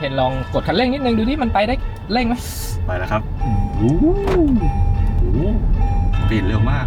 [0.00, 1.74] เคนลองกดคันเร่งนิดนึงดูที่มันไปได้
[2.12, 2.34] เร่งไหม
[2.86, 3.22] ไปแล้วครับ
[3.78, 4.04] โอ้โห
[5.18, 5.38] โอ้โห
[6.26, 6.86] เปลี่ยนเร็วมาก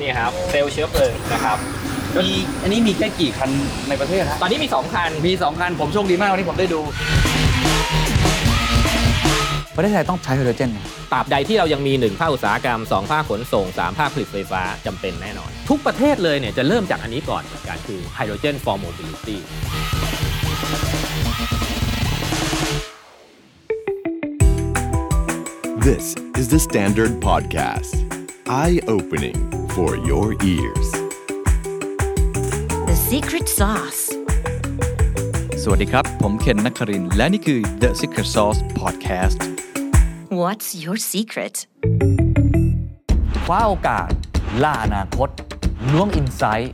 [0.00, 1.58] นี่ครับเซลล์เชื้อเพลิงนะครับ
[2.20, 2.28] มี
[2.62, 3.50] อันนี้มีแค่กี่คัน
[3.88, 6.80] ในประเทศฮะตอนนี้มี 2 คัน มี 2 คัน ผมโชคดีมากวันนี้ผมได้ดู
[9.76, 10.78] ประเทศไทยต้องใช้ไฮโดรเจนไหม
[11.12, 19.38] ตราบใดที่เรายังมี 1 ภาคอุตสาหกรรม 2 ภาคขนส่ง 3 ภาคผลิตไฟฟ้าจำเป็นแน่นอน ทุกประเทศเลยเนี่ยจะเริ่มจากอันนี้ก่อนการคือ Hydrogen for Mobility
[25.88, 26.06] This
[26.40, 27.92] is the Standard Podcast.
[28.62, 29.38] Eye opening
[29.74, 30.88] for your ears.
[32.88, 34.02] The secret sauce.
[35.62, 39.38] สวัสดีครับ ผมเคนนักครินทร์และนี่คือ The Secret Sauce Podcast
[40.30, 41.56] What's your secret?
[43.44, 44.08] คว้าโอกาส
[44.62, 45.28] ล่าอนาคต
[45.92, 46.72] ล้วงอินไซต์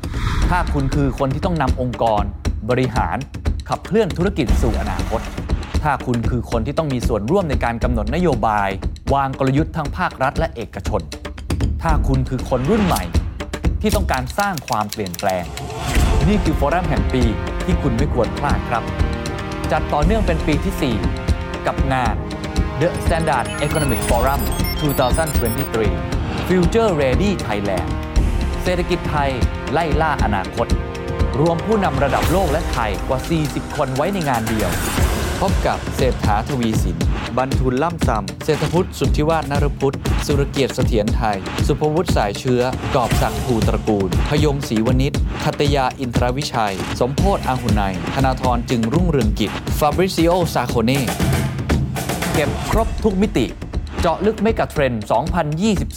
[0.49, 2.23] ถ้าคุณคือคนที่ต้องนำองค์กร
[2.71, 3.17] บริหาร
[3.69, 5.21] ขับเคลื่อนธุรกิจสู่อนาคต
[5.83, 8.69] ถ้าคุณคือคนที่ต้องมีส่วนร่วมในการกำหนดนโยบาย
[9.15, 11.03] วางกลยุทธ์ทั้งภาครัฐและเอกชน
[11.83, 13.03] ถ้าคุณคือคนรุ่นใหม่
[13.81, 15.45] ที่ต้องการสร้างความเปลี่ยนแปลง
[16.29, 17.23] นี่คือฟอรัมแห่งปี
[17.65, 18.83] ที่คุณไม่ควรพลาดครับ
[19.73, 20.95] จัดต่อเนื่องเป็นปีที่
[21.33, 22.17] 4 กับงาน
[22.81, 24.41] The Standard Economic Forum
[24.81, 27.89] 2023 Future Ready Thailand
[28.63, 29.31] เศรษฐกิจไทย
[29.73, 30.67] ไล่ล่าอนาคต
[31.41, 34.71] รวมผู้นำระดับโลกและไทยกว่า 40 คนไว้ในงานเดียว
[35.41, 36.97] พบกับเศรษฐาทวีสิน
[37.39, 41.37] บรรทุลล่ำซำเศรษฐพุทธสุทธิวาฒนรพุทธ สุรเกียรติเสถียรไทย
[41.67, 42.63] สุภวุฒิสายเชื้อ
[42.95, 45.13] กอบศักดิ์ภูตระกูล พยงศรีวณิช
[45.45, 51.03] คัตยาอินทรวิชัย สมโพศอาหุไนยธนาธรจึงรุ่งเรืองกิจ ฟาบริซิโอซาโคเน่
[52.37, 53.47] เก็บครบทุกมิติ
[54.01, 55.05] เจาะลึก megatrend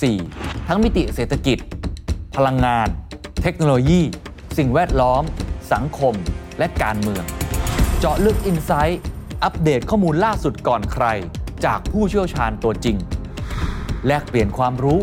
[0.05, 1.57] 2024 ทั้งมิติเศรษฐกิจ
[2.35, 2.87] พลังงาน
[3.41, 4.01] เทคโนโลยี
[4.57, 5.23] สิ่งแวดล้อม
[5.73, 6.13] สังคม
[6.59, 7.23] และการเมือง
[7.99, 9.01] เจาะลึก insight
[9.43, 11.05] อัปเดตข้อมูลล่าสุดก่อนใคร
[11.65, 12.97] จากผู้เชี่ยวชาญตัวจริง
[14.07, 14.99] แลกเปลี่ยนความรู้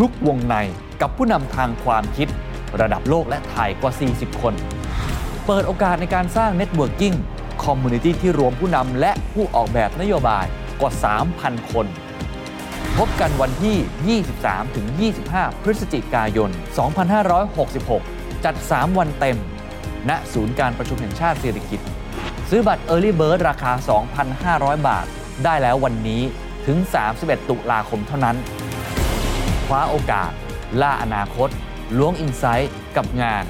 [0.00, 0.54] คลุกวงใน
[1.00, 2.28] กับผู้นำทางความคิด
[2.80, 4.54] ระดับโลกและไทยกว่า 40 คน
[5.46, 10.46] เปิดโอกาสในการสร้าง networking community ที่รวมผู้นำและผู้ออกแบบนโยบาย
[10.80, 10.92] กว่า
[11.32, 11.86] 3,000 คน
[12.98, 14.20] พบกันวันที่
[15.10, 16.50] 23-25 พฤศจิกายน
[17.46, 19.38] 2566 จัด 3 วันเต็ม
[20.08, 21.80] ณ ศูนย์การประชุมแห่งชาติสิริกิติ์
[22.50, 23.72] ซื้อบัตร Early Bird ราคา
[24.74, 25.06] 2,500 บาท
[25.44, 26.22] ได้แล้ววันนี้
[26.66, 26.78] ถึง
[27.14, 28.36] 31 ตุลาคมเท่านั้น
[29.66, 30.30] คว้าโอกาส
[30.80, 31.48] ล่าอนาคต
[31.98, 33.44] ล้วงอินไซต์กับงาน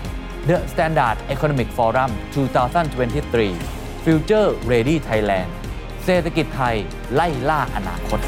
[0.48, 2.10] The Standard Economic Forum
[2.84, 5.50] 2023 Future Ready Thailand
[6.04, 6.76] เศรษฐกิจไทย
[7.14, 8.20] ไล่ล่าอนาคต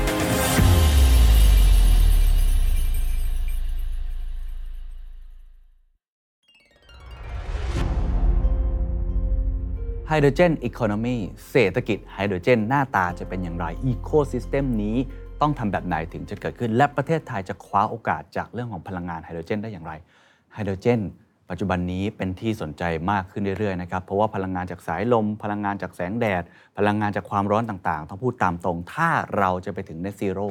[10.09, 11.17] ไฮโดรเจนอีโคโนมี
[11.51, 14.97] เศรษฐกิจไฮโดรเจนหน้าตาจะเป็นอย่างไรอีโคซิสเต็มนี้
[15.41, 19.93] ต้องทำแบบไหนถึงจะเกิดขึ้น และประเทศไทยจะคว้าโอกาสจากเรื่องของพลังงานไฮโดรเจนได้อย่างไร
[20.55, 21.01] ไฮโดรเจน
[21.51, 26.43] ปัจจุบันนี้เป็นที่สนใจมากขึ้นเรื่อยๆนะครับเพราะว่าพลังงานจากสายลม พลังงานจากแสงแดด
[26.79, 29.09] พลังงานจากความร้อนต่างๆ ต้องพูดตามตรง ถ้า
[29.39, 30.47] เราจะไปถึง net zero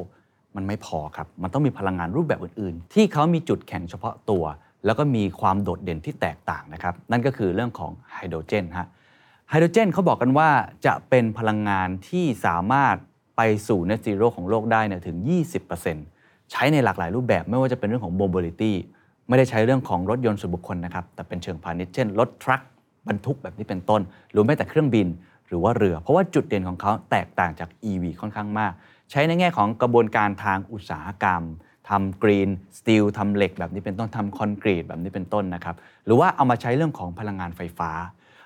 [0.56, 4.44] มันไม่พอครับ มันต้องมีพลังงานรูปแบบอื่นๆ ที่เขามีจุดแข็งเฉพาะตัว
[4.84, 8.88] แล้วก็มีความโดดเด่นที่แตกต่างนะครับ นั่นก็คือเรื่องของไฮโดรเจนฮะ
[9.50, 10.48] ไฮโดรเจนเขาบอกกันว่า
[10.86, 12.96] จะเป็นพลังงานที่สามารถ
[13.36, 15.16] ไปสู่ net zero ของโลกได้เนี่ยถึง
[15.84, 18.72] 20%ใช้ในหลากหลายรูปแบบไม่ว่าจะเป็นเรื่องของ mobility
[19.28, 22.60] ไม่ได้ใช้เรื่องของรถยนต์ส่วนบุคคลนะครับ แต่เป็นเชิงพาณิชย์เช่นรถทรัค
[23.08, 24.00] บรรทุกแบบนี้เป็นต้น
[24.32, 25.06] หรือแม้แต่เครื่องบิน
[25.48, 28.72] หรือว่าเรือ เพราะว่าจุดเด่นของเขาแตกต่างจาก EV ค่อนข้างมาก
[29.10, 31.42] ใช้ในแง่ของกระบวนการทางอุตสาหกรรม
[31.88, 35.76] ทำกรีนสตีลทำเหล็กแบบนี้เป็นต้นทำคอนกรีตแบบนี้เป็นต้นนะครับ
[36.06, 37.90] หรือว่าเอามาใช้เรื่องของพลังงานไฟฟ้า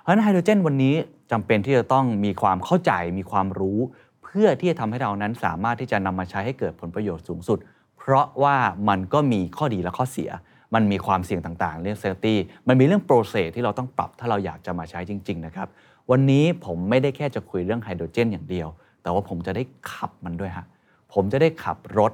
[0.01, 0.95] เพราะฉะนั้นไฮโดรเจนวันนี้
[1.33, 3.79] จำเป็นที่จะต้องมีความเข้าใจมีความรู้
[4.25, 7.59] เพื่อที่จะทำให้เรานั้นสามารถที่จะนำมาใช้ให้เกิดผลประโยชน์สูงสุด
[7.99, 8.57] เพราะว่า
[8.89, 10.31] มันก็มีข้อดีและข้อเสีย
[10.75, 12.39] มันมีความเสี่ยงต่างๆ เรื่อง safety
[12.69, 15.69] มันมีเรื่อง process ที่เราต้องปรับถ้าเราอยากจะมาใช้จริง ๆ นะครับ
[16.11, 18.69] วันนี้ผมไม่ได้แค่จะคุยเรื่องไฮโดรเจนอย่างเดียว
[19.03, 19.63] แต่ว่าผมจะได้
[19.93, 20.67] ขับมันด้วยฮะ
[21.15, 22.13] ผมจะได้ขับรถ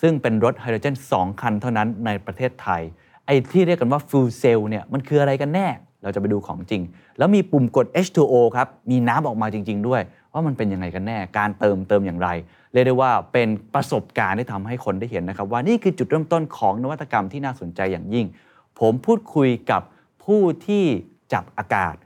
[0.00, 2.82] ซึ่งเป็นรถไฮโดรเจน 2 คันเท่านั้นในประเทศไทย
[3.26, 5.68] ไอ้ที่เรียกกันว่า fuel cell เนี่ยมันคืออะไรกันแน่
[6.02, 6.82] เราจะไปดูของจริง
[7.18, 12.28] แล้วมีปุ่มกด H2O ครับมีน้ำออกมาจริง ๆ ด้วย ว่ามันเป็นยังไงกันแน่ การเติมเติมอย่างไร
[12.72, 18.26] เรียกได้ว่าเป็นประสบการณ์ที่ทำให้คนได้เห็นนะครับ ว่านี่คือจุดเริ่มต้นของนวัตกรรมที่น่าสนใจอย่างยิ่ง
[18.80, 19.82] ผมพูดคุยกับ
[20.24, 20.84] ผู้ที่
[21.32, 21.96] จับอากาศ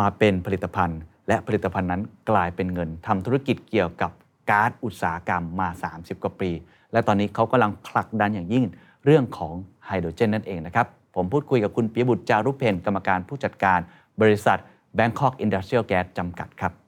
[0.00, 4.10] มาเป็นผลิตภัณฑ์ และผลิตภัณฑ์นั้นกลายเป็นเงินทำธุรกิจเกี่ยวกับ
[4.50, 6.50] ก๊าซอุตสาหกรรมมา 30 กว่าปี
[6.92, 8.64] และตอนนี้เขากำลังผลักดันอย่างยิ่ง
[9.04, 9.54] เรื่องของ
[9.86, 13.78] ไฮโดรเจนนั่นเองนะครับ ผมพูดคุยกับคุณปิยบุตรจารุเพนกรรมการผู้จัดการ
[14.20, 14.58] บริษัท
[14.98, 16.85] Bangkok Industrial Gas จำกัดครับ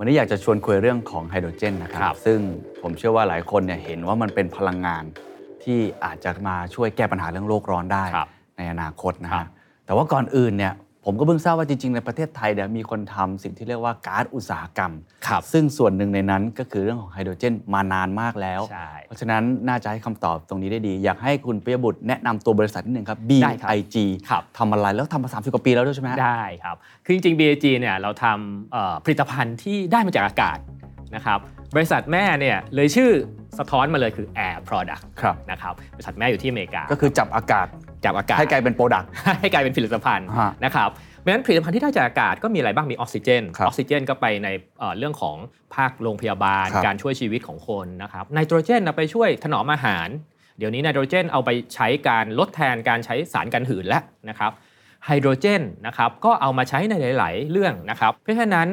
[0.00, 2.38] วันนี้อยากจะชวนคุยเรื่องของไฮโดรเจนนะคครัรับบซึ่ง
[2.82, 5.04] ผมเชื่อว่าหลายคนเนี่ยเห็นว่ามันเป็นพลังงาน
[5.64, 9.48] ที่อาจจะมาช่วยแก้ปัญหาเรื่องโลกร้อนได้ครับในอนาคตนะครัฮะบ
[9.86, 10.72] แต่ว่าก่อนอื่นเนี่ย
[11.04, 14.92] ผมก็เพิ่งทราบว่าจริงๆ ในประเทศไทยเนี่ยมีคนทำสิ่งที่เรียกว่าก๊าซอุตสาหกรรม
[15.26, 23.96] ครับซึ่งส่วนหนึ่งในนั้นก็คือเรื่องของไฮโดรเจนมานานมากแล้วใช่เพราะฉะนั้นน่าจะให้คำตอบตรงนี้ได้ดี อยากให้คุณปิยบุตรแนะนำตัวบริษัทนิดหนึ่งครับได้ครับ BIG
[24.30, 30.58] ครับทำอะไรแล้วทำมา30กว่าปีแล้วด้วยใช่ไหมฮะได้ครับ คือจริงๆ BAG เนี่ยเราทำเอ่อผลิตภัณฑ์ที่ได้มาจากอากาศ
[31.14, 31.38] นะครับ
[31.76, 33.10] บริษัทแม่เนี่ยเลยชื่อ
[33.58, 37.66] สะท้อนมาเลยคือ Air Product ครับนะครับบริษัทแม่อยู่ที่อเมริกา ก็คือจับอากาศ
[38.04, 39.10] จากอากาศให้กลายเป็น product
[39.40, 44.48] ให้กลายเป็นผลิตภัณฑ์ฮะนะครับเพราะฉะนั้นผลิตภัณฑ์ที่ได้จากอากาศก็มีอะไรบ้างมีออกซิเจนครับออกซิเจนก็ไปใน
[44.78, 45.36] เอ่อเรื่องของ
[45.74, 50.08] ภาคโรงพยาบาลครับการช่วยชีวิตของคนนะครับไนโตรเจนเอาไปช่วยถนอมอาหาร
[50.58, 54.52] เดี๋ยวนี้ไนโตรเจนเอาไปใช้การลดแทนการใช้สารกันหืนแล้วนะครับ
[55.06, 58.68] ไฮโดรเจนนะครับก็เอามาใช้ในหลาย ๆ เรื่องนะครับ เพราะฉะนั้น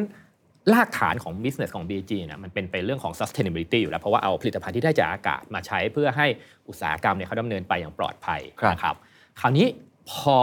[0.74, 6.28] รากฐานของ business ของ BG เนี่ยมันเป็นไปเรื่องของ sustainability อยู่แล้ว เพราะว่าเอาผลิตภัณฑ์ที่ได้จากอากาศมาใช้เพื่อให้
[6.68, 8.95] อุตสาหกรรมเนี่ยเขาดำเนินไปอย่างปลอดภัยครับนะครับ
[9.39, 9.67] คราวนี้
[10.11, 10.37] พอ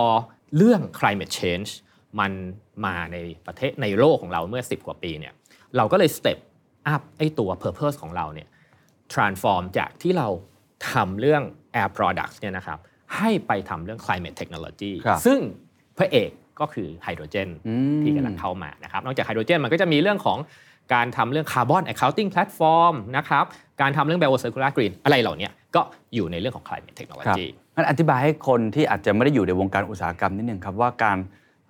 [0.57, 1.71] เรื่อง climate change
[2.21, 2.33] มัน
[2.87, 3.17] มาใน
[3.47, 5.33] ประเทศในโลกของเราเมื่อ 10 กว่าปีเนี่ย
[5.77, 6.39] เราก็เลย step
[6.95, 8.49] up ไอ้ตัว purpose ของเราเนี่ย
[9.15, 10.29] transform จากที่เรา
[10.91, 11.43] ทำเรื่อง
[11.81, 12.79] air products เนี่ยนะครับ
[13.17, 15.39] ให้ไปทำเรื่อง climate technology ครับซึ่ง
[15.99, 16.31] พระเอก
[16.61, 20.39] ก็คือไฮโดรเจนอืมที่กำลังเข้ามานะครับนอกจากไฮโดรเจนมันก็จะมีเรื่องของ
[20.95, 23.45] การทำเรื่อง carbon accounting platform นะครับ
[23.81, 25.83] การทำเรื่อง bio-circular-green อะไรเหล่านี้ก็
[26.15, 31.19] อยู่ในเรื่องของ climate ครับ technology งั้นอธิบายให้คนที่อาจจะไม่ได้อยู่ในวงการอุตสาหกรรมนิดหนึ่งครับว่าการ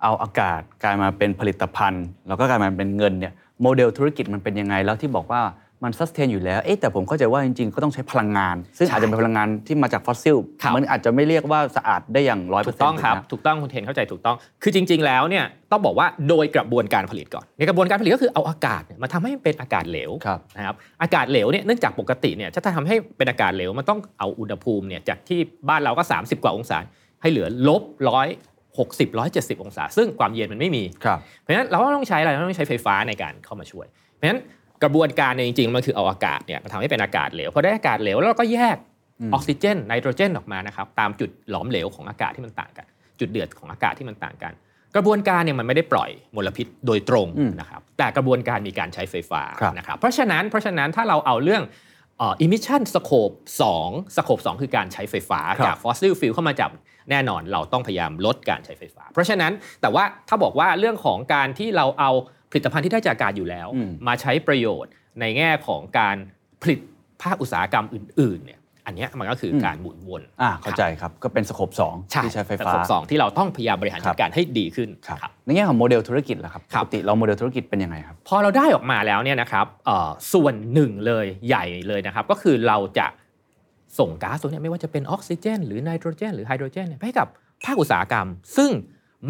[0.03, 5.41] เอาอากาศกลายมาเป็นผลิตภัณฑ์ แล้วก็กลายมาเป็นเงินเนี่ยโมเดลธุรกิจมันเป็นยังไงแล้วที่บอกว่า
[5.83, 25.39] มัน sustain อยู่แล้ว เอ๊ะแต่ผมเข้าใจว่าจริงๆ ก็ต้องใช้พลังงาน ซึ่งใช่อาจจะเป็นพลังงานที่มาจากฟอสซิลครับมันอาจจะไม่เรียกว่าสะอาดได้อย่างร้อยเปอถูร์กเซ็นต์ต้องครับ ถูกต้องคุณเทนเข้าใจถูกต้อง คือจริง ๆ แล้วเนี่ยต้องบอกว่าโดยกระบวนการผลิตก่อน ในกระบวนการผลิตก็คือเอาอากาศเนี่ยมาทำให้เป็นอากาศเหลวครับนะครับ อากาศเหลวเนี่ยเนื่องจากปกติเนี่ยถ้าทำให้เป็นอากาศเหลวมันต้องเอาอุณหภูมิเนี่ยจากที่
[25.69, 26.77] บ้านเราก็ 30 กว่าองศา
[27.21, 28.27] ให้เหลือลบร้อย
[28.79, 33.85] หกสิบร้อยเจ็ดสิบองศา ซึ่งความเย็นมันไม่มีครับเพราะฉะนั้นเราก็ต้องใช้อะไรเราต้องใช้ไฟฟ้าในการเข้ามาช่วย
[34.15, 34.39] เพราะฉะนั้น
[34.83, 38.77] กระบวนการเนี่ยจริงๆมันคือเอาอากาศเนี่ยมาทำให้เป็นอากาศเหลวพอได้อากาศเหลวแล้วเราก็แยก
[39.33, 42.85] ออกซิเจนไนโตรเจนออกมานะครับตามจุดหลอมเหลวของอากาศที่มันต่างกัน
[43.19, 44.53] จุดเดือดของอากาศที่มันต่างกัน
[44.95, 51.63] กระบวนการเนี่ยมันไม่ได้ปล่อยมลพิษโดยตรงอืมนะครับแต่กระบวนการมีการใช้ไฟฟ้าครับนะครับเพราะฉะนั้นเพราะฉะนั้นถ้าเราเอาเรื่อง
[52.17, 53.35] เอ่อ emission scope
[53.77, 56.71] 2 scope 2คือการใช้ไฟฟ้าครับจาก fossil fuel เข้ามาจับ
[57.11, 62.11] แน่นอนเราต้องพยายามลดการใช้ไฟฟ้า เพราะฉะนั้นแต่ว่าถ้าบอกว่าเรื่องของการที่เราเอา
[62.53, 66.15] ผลิตภัณฑ์ที่ได้จากอากาศอยู่แล้วอืมมาใช้ประโยชน์ในแง่ของการ
[66.61, 66.79] ผลิต
[67.21, 83.07] ภาคอุตสาหกรรมอื่นๆเนี่ยอันเนี้ยมันก็คืออมการหมุนวนอ่าเข้าใจครับ ก็เป็นสโคปสองใช่ที่ใช้ไฟแต่ฟ้าสสองที่เราต้องพยายามบริหารครัจับดการให้ดีขึ้นครับครับในแง่ของโมเดลธุรกิจล่ะครับครัปบกติเราโมเดลธุรกิจเป็นยังไงครับ พอเราได้ออกมาแล้วเนี่ยนะครับเอ่อส่วนหนึ่งเลยใหญ่เลยนะครับ ก็คือเราจะ
[83.99, 87.27] ส่งก๊าซตัวเนี้ไม่ว่าจะเป็นออกซิเจน หรือไนโตรเจน หรือไฮโดรเจนเนี่ยไปให้กับ
[87.65, 88.27] ภาคอุตสาหกรรม
[88.57, 88.71] ซึ่ง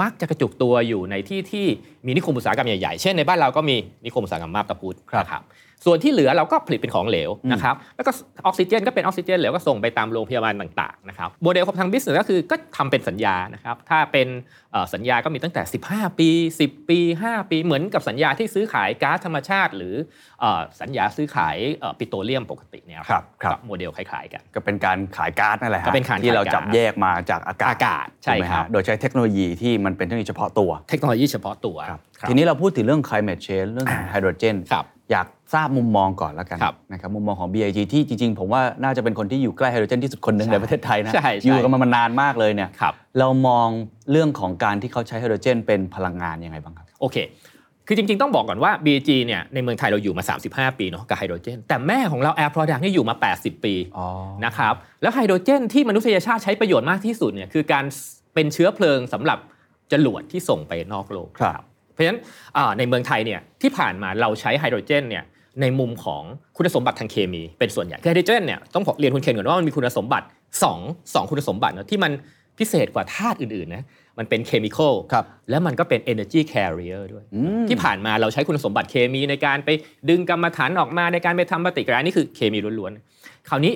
[0.01, 1.65] มักจะกระจุกตัวอยู่ในที่ที่
[2.05, 3.75] มีนิคมอุตสาหกรรมใหญ่ๆ เช่นในบ้านเราก็มี
[4.05, 5.43] นิคมอุตสาหกรรมมาบตาพุดครับนะครับ
[5.85, 8.11] ส่วนที่เหลือเราก็ผลิตเป็นของเหลวอืมนะครับแล้วก็
[8.45, 14.27] ออกซิเจนก็เป็นออกซิเจนเหลวก็ส่งไปตามโรงพยาบาลต่างๆนะครับโมเดลของทาง business ก็คือก็ทำเป็นสัญญานะครับถ้าเป็น
[14.71, 16.29] เอ่อสัญญาก็มีตั้งแต่ 15 ปี
[16.62, 19.95] 10 ปี 5 ปีเหมือนกับสัญญาที่ซื้อขายก๊าซธรรมชาติ หรือ
[20.39, 43.67] เอ่อสัญญาซื้อขายเอ่อปิโตรเลียมปกติเนี่ยครับครับก็โมเดลคล้ายๆกัน ก็เป็นการขายก๊าซนั่นแหละฮะก็เป็นการขายที่เราก๊าซจับแยกมาจากอากาศอากาศใช่ถูกไหมฮะครับโดยใช้เทคโนโลยีที่มันเป็นเทคโนโลยีเฉพาะตัว เทคโนโลยีเฉพาะตัวครับครับทีนี้เราพูดถึงเรื่อง climate change เรื่องของไฮโดรเจนครับอยากทราบมุมมองก่อนแล้วกันครับนะครับมุมมองของ BIG ที่จริงๆ ผมว่าน่าจะเป็นคนที่อยู่ใกล้ไฮโดรเจนที่สุดคนหนึ่งใช่ในประเทศไทยนะใช่ใช่อยู่กันมานานมากเลยเนี่ยครับเรามอง
[44.12, 47.17] เรื่องของการที่เขาใช้ไฮโดรเจน เป็นพลังงานยังไงบ้างครับโอเค
[47.88, 54.07] คือจริงๆ ต้องบอกก่อนว่า BG เนี่ยในเมืองไทยเราอยู่มา 35 ปีเนาะกับไฮโดรเจน แต่แม่ของเรา Air Product เนี่ยอยู่มา 80 ปีอ๋อ
[54.45, 57.86] นะครับแล้วไฮโดรเจนที่มนุษยชาติใช้ประโยชน์มากที่สุดเนี่ยคือการ
[58.33, 59.39] เป็นเชื้อเพลิงสำหรับ
[59.91, 62.19] จรวดที่ส่งไปนอกโลกครับ เพราะฉะนั้น
[62.57, 65.23] อ่าในเมืองไทยเนี่ยที่ผ่านมาเราใช้ไฮโดรเจนเนี่ย
[65.62, 66.23] ในมุมของ
[66.57, 70.25] คุณสมบัติทางเคมีเป็นส่วนใหญ่คือไฮโดรเจนเนี่ยต้องบอกเรียนคุณเคนก่อนว่ามันมีคุณสมบัติ
[70.69, 72.12] 2 2คุณสมบัตินะที่มัน
[72.59, 73.83] พิเศษกว่าธาตุอื่นๆนะ
[74.17, 79.69] มันเป็นเคมีคอลครับแล้วมันก็เป็น energy carrier ด้วยอืมที่ผ่านมาเราใช้คุณสมบัติเคมีในการไป
[80.09, 83.73] ดึงกรรมฐานออกมาในการไปทำปฏิกิริยานี่คือเคมีล้วนๆ คราวนี้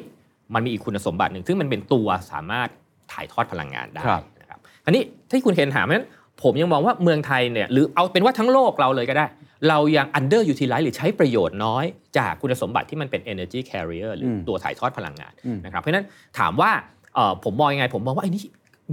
[0.54, 2.70] มันมีอีกคุณสมบัติหนึ่งซึ่งมันเป็นตัวสามารถ
[3.12, 6.08] ถ่ายทอดพลังงานได้ครับนะครับคราวนี้ที่คุณเคนถามนั้น
[6.44, 9.26] ผมยังมองว่าเมืองไทยเนี่ยหรือเอาเป็นว่าทั้งโลกเราเลยก็ได้
[9.70, 11.86] เรายัง under utilize หรือใช้ประโยชน์น้อย
[12.18, 16.06] จากคุณสมบัติที่มันเป็น energy carrier หรืออมตัวถ่ายทอดพลังงานอืมนะครับเพราะฉะนั้น
[16.40, 16.72] ถามว่า
[17.16, 18.44] เอ่อผมมองยังไง ผมมองว่าไอ้นี่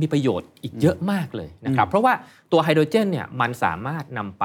[0.01, 2.13] มีประโยชน์อีกเยอะมากเลยนะครับเพราะว่า
[2.53, 4.45] ตัวไฮโดรเจนเนี่ยมันสามารถนำไป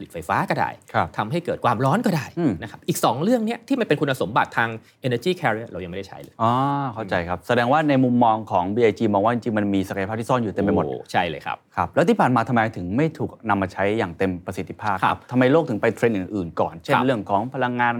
[0.00, 4.68] ผลิตไฟฟ้าก็ได้ครับทำให้เกิดความร้อนก็ได้อืมนะครับอีก 2 เรื่องเนี้ยที่มันเป็นคุณสมบัติทาง
[5.06, 6.50] energy carrier เรายังไม่ได้ใช้เลยอ๋อ
[6.94, 17.94] เข้าใจครับ แสดงว่าในมุมมองของ BIG มองว่าจริงๆมันมีศักยภาพที่ซ่อนอยู่เต็มไปหมดโอ้ใช่เลยครับครับแล้วที่ผ่านมาทำไมถึงไม่ถูกนำมาใช้อย่างเต็มประสิทธิภาพครับทำไมโลกถึงไปเทรนด์อื่นๆก่อน เช่นครับเรื่องของพลังงาน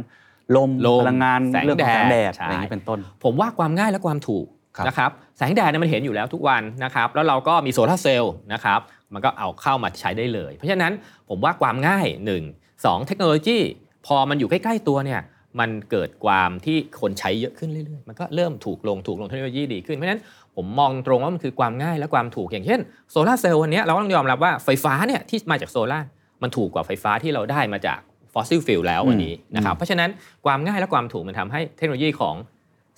[0.56, 8.80] ลมลมพลังงานแสงเรื่องของแสงแดแดดดใช่อะไรอย่างนี้เป็นต้น ผมว่าความง่ายและความถูกครับนะครับแสงแดดเนี่ยมันเห็นอยู่แล้วทุกวันนะครับแล้วเราก็มีโซลาร์เซลล์นะครับ
[9.14, 10.92] มันก็เอาเข้ามาใช้ได้เลย เพราะฉะนั้น
[11.28, 12.06] ผมว่าความง่าย
[12.44, 13.58] 1 2 เทคโนโลยี
[14.06, 15.20] พอมันอยู่ใกล้ ๆ ตัวเนี่ย
[15.60, 20.22] มันเกิดความที่คนใช้เยอะขึ้นเรื่อยๆ มันก็เริ่มถูกลงถูกลงเทคโนโลยีดีขึ้น เพราะฉะนั้น
[20.56, 26.06] ผมมองตรงว่ามันคือความง่ายและความถูกอย่างเช่นโซลาร์เซลล์วันเนี้ยเราก็ต้องยอมรับว่าไฟฟ้าเนี่ยที่มาจากโซลาร์
[26.42, 27.98] มันถูกกว่าไฟฟ้าที่เราได้มาจาก
[28.34, 30.10] fossil fuel แล้ววันนี้นะครับเพราะฉะนั้น
[30.46, 32.34] ความง่ายและความถูกมันทำให้เทคโนโลยีของ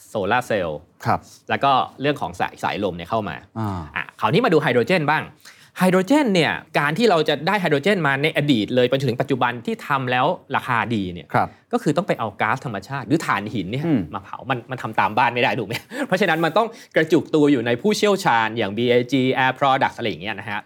[0.08, 5.22] โซลาร์เซลล์ครับแล้วก็เรื่องของสายสายลมเนี่ยเข้ามาอ่าอะคราวนี้มาดูไฮโดรเจนบ้าง
[5.78, 10.26] ไฮโดรเจนเนี่ยการที่เราจะได้ไฮโดรเจนมาในอดีตเลยไปจนถึงปัจจุบันที่ทำแล้ว
[10.56, 15.74] ราคาดีเนี่ยครับก็คือต้องไปเอาก๊าซธรรมชาติ หรือถ่านหินเนี่ยอืมมาเผา มันมันทำตามบ้านไม่ได้ถูกไหม
[16.06, 20.60] เพราะฉะนั้นมันต้องกระจุกตัวอยู่ในผู้เชี่ยวชาญอย่าง BAG Air Products อะไรอย่างเงี้ยนะฮะ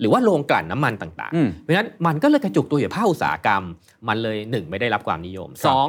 [0.00, 3.62] หรือว่าโรงกลั่นน้ำมันต่างอืมๆเพราะฉะนั้นมันก็เลยกระจุกตัวอยู่ภาคอุตสาหกรรม
[4.08, 5.88] มันเลยหนึ่งไม่ได้รับความนิยมครับสอง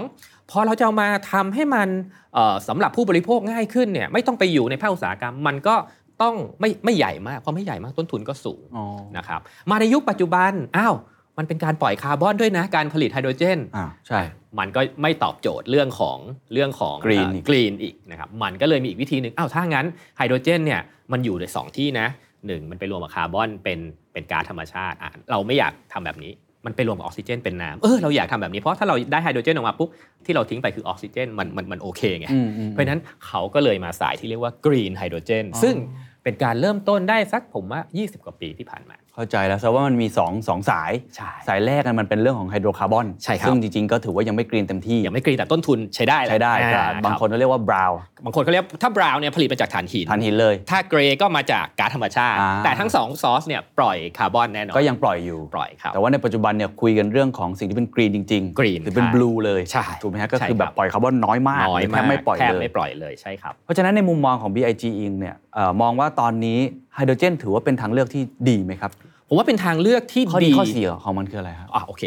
[0.51, 1.89] พอเราจะเอามาทำให้มัน
[2.33, 5.75] เอ่อสำหรับผู้บริโภคง่ายขึ้นเนี่ยไม่ต้องไปอยู่ในภาคอุตสาหกรรม มันก็
[6.23, 8.85] ต้องไม่ไม่ใหญ่มากเพราะไม่ใหญ่มากต้นทุนก็สูงอ๋อ
[9.17, 9.39] นะครับ
[9.71, 10.95] มาในยุคปัจจุบันอ้าว
[11.37, 14.21] มันเป็นการปล่อยคาร์บอนด้วยนะการผลิตไฮโดรเจนอ่าใช่
[14.59, 16.17] มันก็ไม่ตอบโจทย์เรื่องของ
[16.53, 19.85] เรื่องของ Green อีก green อีกนะครับมันก็เลยมีอีกวิธีหนึ่งอ้าวถ้างั้น
[20.17, 22.07] ไฮโดรเจนเนี่ยมันอยู่ในสองที่นะ
[22.47, 23.79] หนึ่งมันไปรวมกับคาร์บอนเป็น
[24.13, 26.33] เป็นก๊าซธรรมชาติอะเราไม่อยากทำแบบนี้
[26.65, 29.89] มันไปรวมกับออกซิเจนเป็นน้ำเออเราอยากทำแบบนี้เพราะถ้าเราได้ไฮโดรเจนออกมาปุ๊บ
[30.25, 35.75] ที่เราทิ้งไปคือออกซิเจนมันมันมันโอเคไงอืมอืมเพราะฉะนั้นเขาก็เลยมาสายที่เรียกว่า green ไฮโดรเจนซึ่ง
[36.23, 50.79] เป็นการเริ่มต้นได้สักผมว่า 20 กว่าปีที่ผ่านมา เข้าใจแล้วแสดงว่ามันมีสองสองสายใช่สายแรกกันมันเป็นเรื่องของไฮโดรคาร์บอนใช่ครับซึ่งจริงๆ ก็ถือว่ายังไม่ green เต็มที่ ยังไม่ green แต่ต้นทุนใช้ได้แหละใช้ได้อ่าแต่บางคนก็เรียกว่า brown บางคนเขาเรียกถ้า brown เนี่ยผลิตมาจากถ่านหินถ่านหินเลย ถ้า
[50.89, 66.59] grey ก็มาจากก๊าซธรรมชาติอ่าแต่ทั้งสองซอสเนี่ยปล่อยคาร์บอนแน่นอน ก็ยังปล่อยอยู่ปล่อยครับแต่ว่าในปัจจุบันเนี่ยคุยกันเรื่องของสิ่งที่เป็น green จริงๆ green หรือเป็นใช่ blue เลยใช่ถูกไหมฮะก็ใช่คือแบครับปล่อยคาร์บอนน้อยมากน้อยหรือมาแทกบไม่ปล่อยเลยแทบไม่ปล่อยยเลยใช่ครับเพราะฉะนั้นในมุมมองของ BIG เองเนี่ยเอ่อมองว่าตอนนี้
[66.95, 68.91] ไฮโดรเจนถือว่าเป็นทางเลือกที่ดีไหมครับ
[69.29, 72.03] ผมว่าเป็นทางเลือกที่ข้อดีดีข้อเสียของมันคืออะไรครับอะโอเค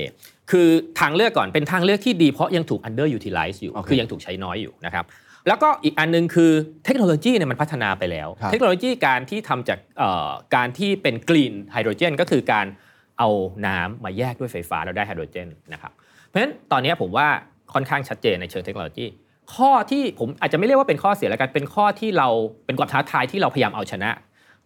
[0.51, 0.69] คือ
[1.01, 5.05] ทางเลือกก่อนเป็นทางเลือกที่ดีเพราะยังถูก under utilize อยู่โอเคคือยังถูกใช้น้อยอยู่นะครับ
[5.49, 6.51] แล้วก็อีกอันหนึงคือ
[6.85, 12.67] เทคโนโลยีเนี่ยมันพัฒนาไปแล้วครับเทคโนโลยีการที่ทำจากเอ่อการที่เป็นกรีนไฮโดรเจนก็คือการ
[13.19, 13.29] เอา
[13.67, 15.93] น้ำมาแยกด้วยไฟฟ้าแล้วได้ไฮโดรเจนนะครับ
[16.27, 17.29] เพราะฉะนั้นตอนนี้ผมว่า
[17.75, 19.07] ค่อนข้างชัดเจนในเชิงเทคโนโลยี
[19.55, 22.29] ข้อที่ผมอาจจะไม่เรียกว่าเป็นข้อเสียแล้วกันเป็นข้อที่เรา
[22.67, 24.11] เป็นความท้าทายที่เราพยายามเอาชนะ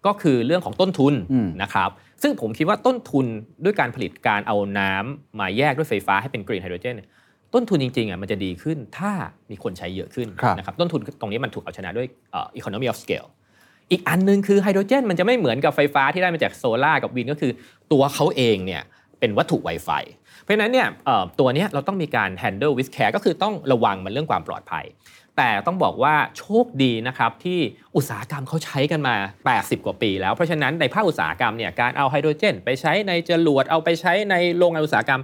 [0.06, 1.90] ก็คือเรื่องของต้นทุนอืมนะครับ
[2.22, 3.26] ซึ่งผมคิดว่าต้นทุน
[3.64, 7.08] ด้วยการผลิตการเอาน้ำมาแยกด้วยไฟฟ้าให้เป็น green ไฮโดรเจนเนี่ย
[7.54, 9.10] ต้นทุนจริงๆอะมันจะดีขึ้นถ้า
[9.50, 13.28] มีคนใช้เยอะขึ้นครับนะครับต้นทุนตรงนี้มันถูกเอาชนะด้วยเอ่อ economy of scale
[13.90, 17.52] อีกอันหนึ่งคือไฮโดรเจนมันจะไม่เหมือนกับไฟฟ้าที่ได้มาจากโซลาร์กับ wind ก็คือ
[17.92, 18.82] ตัวเขาเองเนี่ย
[19.20, 19.90] เป็นวัตถุไวไฟ
[20.40, 24.84] เพราะฉะนั้นเนี่ยเอ่อตัวเนี้ยเราต้องมีการ handle with care ก็คือต้องระวังมันเรื่องความปลอดภัย
[25.40, 27.58] แต่ต้องบอกว่าโชคดีนะครับที่
[27.96, 29.14] อุตสาหกรรมเขาใช้กันมา
[29.50, 35.20] 80 กว่าปีแล้วเพราะฉะนั้นในภาคอุตสาหกรรมเนี่ยการเอาไฮโดรเจน ไปใช้ในจรวดเอาไปใช้ในโรงงานอุตสาหกรรม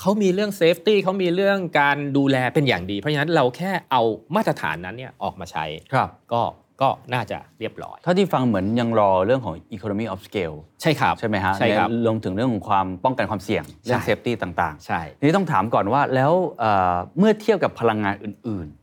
[0.00, 4.02] เขามีเรื่อง safety เขามีเรื่องการดูแลเป็นอย่างดี เพราะฉะนั้นเราแค่เอา
[4.36, 6.42] มาตรฐานนั้นเนี่ยออกมาใช้ครับก็
[6.82, 18.77] ก็น่าจะเรียบร้อย เท่าที่ฟังเหมือนยังรอเรื่องของ economy of scale ใช่ครับ ใช่ไหมฮะใช่ครับในรวมถึงเรื่องของความป้องกันความเสี่ยง เรื่องใช่ safety ต่างๆใช่ทีนี้ต้องถามก่อนว่าแล้วเอ่อเมื่อเทียบกับพลังงานอื่นๆ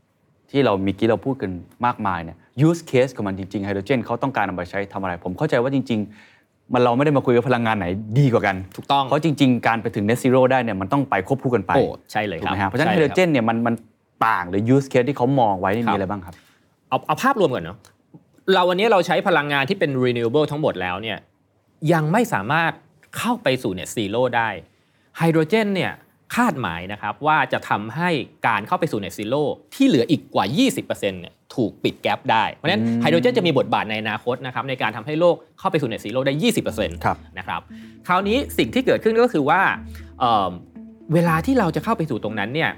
[0.56, 1.52] ที่เราเมื่อกี้เราพูดกัน
[1.86, 6.00] มากมายเนี่ย use case ของมันจริงๆไฮโดรเจนเขาต้องการเอาไปใช้ทำอะไร ผมเข้าใจว่าจริง
[6.36, 7.88] ๆ มันเราไม่ได้มาคุยกับพลังงานไหน
[8.20, 13.76] ดีกว่ากันถูกต้องเพราะจริง ๆ การไปถึง net zero ได้เนี่ยมันต้องไปควบคู่กันไปโอ้ใช่เลยครับไหมฮะเพราะฉะนั้นใช่ไฮลโดรเจนเนี่ยมันมัน
[14.28, 16.34] ต่างหรือ use case ที่เขามองไว้นี่ครับมีอะไรบ้างครับ
[16.90, 17.78] เอาเอาภาพรวมก่อนเนาะะ
[18.54, 21.18] เราวันนี้เราใช้พลังงานที่เป็น renewable ทั้งหมดแล้วเนี่ย
[21.94, 22.72] ยังไม่สามารถ
[23.18, 24.50] เข้าไปสู่ net zero ได้
[25.18, 25.92] ไฮโดรเจนเนี่ย
[26.36, 28.10] คาดหมายนะครับว่าจะทำให้
[28.48, 29.42] การเข้าไปสู่ net zero
[29.76, 36.34] ที่เหลืออีกกว่า 20%เนี่ยถูกปิดแกลบได้ เพราะฉะนั้นไฮโดรเจนจะมีบทบาทในอนาคตนะครับในการทำให้โลกเข้าไปสู่ net zero ได้
[36.70, 37.62] 20%ครับนะครับ
[38.08, 39.62] คราวนี้สิ่งที่เกิดขึ้นก็คือว่า
[40.20, 40.52] เอ่อ
[41.14, 42.72] เวลาที่เราจะเข้าไปสู่ตรงนั้นเนี่ย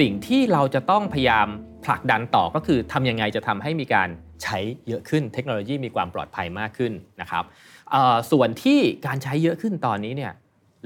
[0.00, 1.46] สิ่งที่เราจะต้องพยายาม
[1.84, 4.08] ผลักดันต่อก็คือทำยังไงจะทำให้มีการ
[4.42, 7.44] ใช้เยอะขึ้น เทคโนโลยีมีความปลอดภัยมากขึ้นนะครับ
[7.90, 10.32] เอ่อส่วนที่การใช้เยอะขึ้นตอนนี้เนี่ย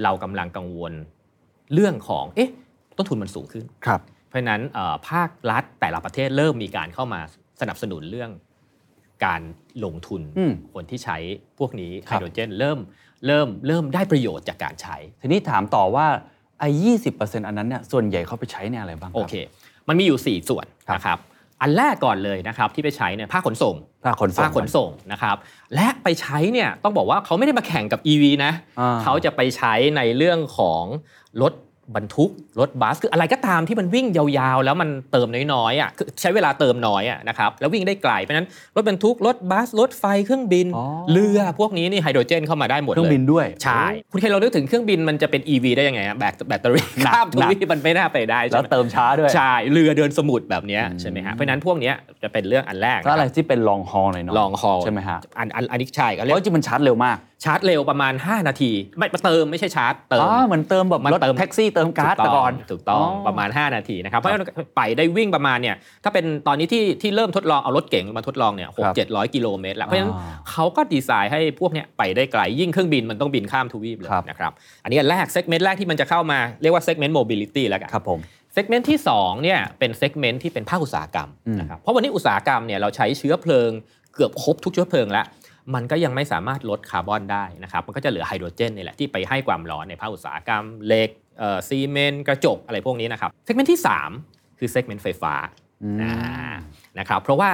[0.03, 0.93] เรากำลังกังวล
[1.75, 2.51] เรื่องของเอ๊ะ
[2.97, 7.21] ต้นทุนมันสูงขึ้น ครับ เพราะฉะนั้นเอ่อภาครัฐแต่ละประเทศเริ่มมีการเข้ามา
[7.61, 8.31] สนับสนุนเรื่อง
[9.27, 9.43] การ
[9.85, 11.17] ลงทุนอืม คนที่ใช้
[11.59, 12.79] พวกนี้คไฮรับโดรเจนเริ่ม
[13.27, 16.07] เริ่มเริ่มได้ประโยชน์จากการใช้ ทีนี้ถามต่อว่า
[16.61, 19.35] ไอ้ยี่สิบเปอร์เซ็นต์อันนั้นเนี่ยส่วนใหญ่เขาไปใช้ในอะไรบ้างรับโอเค
[19.89, 21.19] มันมีอยู่ 4 ส่วนครับ นะครับ
[21.61, 25.37] อันแรกก่อนเลยนะครับที่ไปใช้เนี่ยภาคขนส่ง ภาคขนส่ง ภาคขนส่งนะครับ
[25.75, 30.85] และไปใช้เนี่ยต้องบอกว่าเขาไม่ได้มาแข่งกับ EV นะ อ่าเขาจะไปใช้ในเรื่องของ
[31.41, 31.53] ลด
[31.97, 32.31] บรรทุก
[32.61, 74.53] รถบัสคืออะไรก็ตามที่มันวิ่งยาวๆ แล้วมันเติมน้อยๆอะคือใช้เวลาเติมน้อยอะนะครับแล้ววิ่งได้ไกลเพราะฉะนั้นรถบรรทุกรถบัสรถไฟเครื่องบินอ๋อเรือพวกนี้นี่ไฮโดรเจนเข้ามาได้หมดเครื่เลองบินยด้วยใช่คุณเคนเรานึกถึงเครื่องบินมันจะเป็น EV ได้ยังไงอะแบตแบตเตอรี่หนักหนักข้ามทวีปมันไม่น่าไปได้แล้ใช่วไหมเติมช้าด้วยใช่เรือเดินสมุทรแบบเนี้ยอืมใช่ไหมฮะเพราะฉะนั้นพวกเนี้ยจะเป็นเรื่องอันแรกแล้วอะไรที่เป็น long haul หน่อยเนาะ long haul ใช่ไหมฮะอันอันอันนี้ใช่ก็เรียกเพราะจริงๆมันชาร์จเร็วมากชาร์จเร็วประมาณ 5 นาที ไม่มาเติมไม่ใช่ชาร์จเติมอ๋อเหมือนเติมแบบมันรถเติมแท็กซี่เติมก๊าซถูแต่ก่อนถูกต้องอ๋อประมาณ 5 นาทีนะครับเพราะฉะนั้นไปได้วิ่งประมาณเนี่ยถ้าเป็นตอนนี้ที่ที่เริ่มทดลองเอารถเก๋งมาทดลองเนี่ยหกเจ็ดร้อยกิโลเมตรแล้วเพราะฉะนั้นอ่าเขาก็ดีไซน์ให้พวกเนี้ยไปได้ไกลยิ่งเครื่องบินมันต้องบินข้ามทวีปเลยครับนะครับ
[74.85, 78.21] อันนี้อันแรก segment แรกที่มันจะเข้ามาเรียกว่า segment mobility แล้วกันครับผม
[78.55, 83.71] segment ที่2เนี่ยเป็น segment ที่เป็นภาคอุตสาหกรรมอืมนะครับเพราะวันนี้อุตสาหกรรมเนี่ยเราใช้เชื้อเพลิง
[84.15, 85.27] เกือบครบทุกเชื้อเพลิงแล้ว
[85.75, 91.22] มันก็ยังไม่สามารถลดคาร์บอนได้นะครับ มันก็จะเหลือไฮโดรเจนนี่แหละที่ไปให้ความร้อนในภาคอุตสาหกรรมเหล็กเอ่อ
[91.69, 93.81] ซีเมนต์กระจกอะไรพวกนี้นะครับ segment ที่
[94.19, 95.35] 3 คือ segment ไฟฟ้า
[95.83, 96.15] อืมอ่า
[96.99, 97.51] นะครับเพราะว่า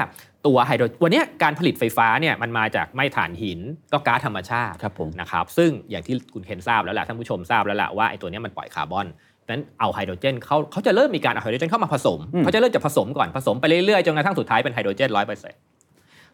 [0.47, 3.61] ตัวไฮโดรวันเนี้ยการผลิตไฟฟ้าเนี่ยมันมาจากไม่ถ่านหิน
[3.93, 15.61] ก็ก๊าซธรรมชาติครับผมนะครับซึ่งอย่างที่คุณเคนทราบแล้วแหละท่านผู้ชมทราบแล้วแหละว่าไอ้ตัวเนี้ยมันปล่อยคาร์บอนเพราะฉะนั้นเอาไฮโดรเจนเขาเขาจะเริ่มมีการเอาไฮโดรเจนเข้ามาผสมอืมเขาจะเริ่มจากผสมก่อนผสมไปเรื่อยๆจนกระทั่งสุดท้ายเป็นไฮโดรเจนร้อยเปอร์เซ็นต์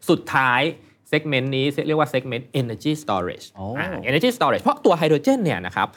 [0.08, 0.60] สุดท้าย
[1.08, 5.88] segment นี้เรียกว่า segment energy storage โอ้อ่า energy storage เพราะตัวไฮโดรเจนเนี่ยนะครับ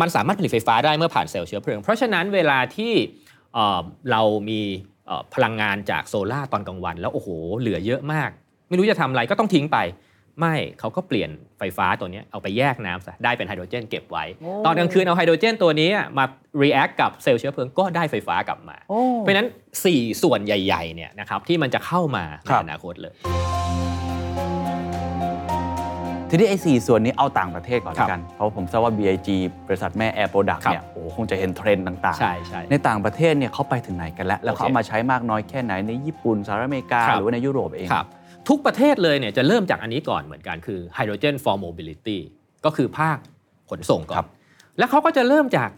[0.00, 2.92] มันสามารถผลิตไฟฟ้าได้เมื่อผ่านเซลล์เชื้อเพลิง เพราะฉะนั้นเวลาที่
[3.54, 4.60] เอ่อเรามี
[5.06, 7.28] เอ่อพลังงานจากโซลาร์ตอนกลางวัน แล้วโอ้โห
[7.60, 8.30] เหลือเยอะมาก
[8.68, 9.78] ไม่รู้จะทำอะไรก็ต้องทิ้งไป
[10.40, 14.24] ไม่เขาก็เปลี่ยนไฟฟ้าตัวเนี้ยเอาไปแยกน้ำซะได้เป็นไฮโดรเจนเก็บไว้
[14.64, 16.24] ตอนกลางคืนเอาไฮโดรเจนตัวนี้มา
[16.62, 19.48] react กับเซลล์เชื้อเพลิงก็ได้ไฟฟ้ากลับมาโอ้เพราะฉะนั้น
[19.84, 23.14] 4 ส่วนใหญ่ๆเนี่ยนะครับที่มันจะเข้ามาในครับอนาคตเลย
[26.30, 29.28] ทีนี้ไอ้สี่ส่วนนี้เอาต่างประเทศก่อนครับละกัน เพราะผมทราบว่า BIG
[29.66, 38.06] บริษัทแม่ Air Products ครับเนี่ยโอ้โหคงจะเห็นเทรนด์ต่างๆ ใช่ใช่ในต่างประเทศเนี่ยเขาไปถึงไหนกันแล้ว แล้วเขาโอเคเอามาใช้มากน้อยแค่ไหนในญี่ปุ่นสหรัฐอเมริกา ครับ หรือว่าในยุโรปเอง ครับ
[38.48, 42.18] ทุกประเทศเลยเนี่ยจะเริ่มจากอันนี้ก่อนเหมือนกันคือ hydrogen for mobility
[42.64, 43.18] ก็คือภาค
[43.70, 44.28] ขนส่งก่อครันบ
[44.78, 45.70] แล้วเขาก็จะเริ่มจาก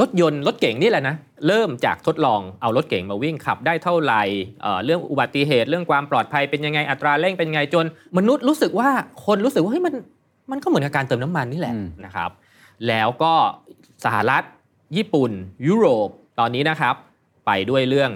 [0.00, 1.14] รถยนต์รถเก่งนี่แหละนะ
[1.46, 4.22] เริ่มจากทดลองเอารถเก่งมาวิ่งขับได้เท่าไหร่
[4.62, 7.84] เอ่อเรื่องอุบัติเหตุเรื่องความปลอดภัยเป็นยังไงอัตราเร่งเป็นยังไงจน
[8.18, 8.88] มนุษย์รู้สึกว่า
[9.26, 9.94] คนรู้สึกว่าเฮ้ยมัน
[10.50, 12.30] มันก็เหมือนกับการเติมน้ำมันนี่แหละอืมนะครับ
[12.88, 13.32] แล้วก็
[14.04, 14.42] สหรัฐ
[14.96, 15.30] ญี่ปุ่น
[15.66, 16.94] ยุโรปตอนนี้นะครับ
[17.46, 18.10] ไปด้วยเรื่อง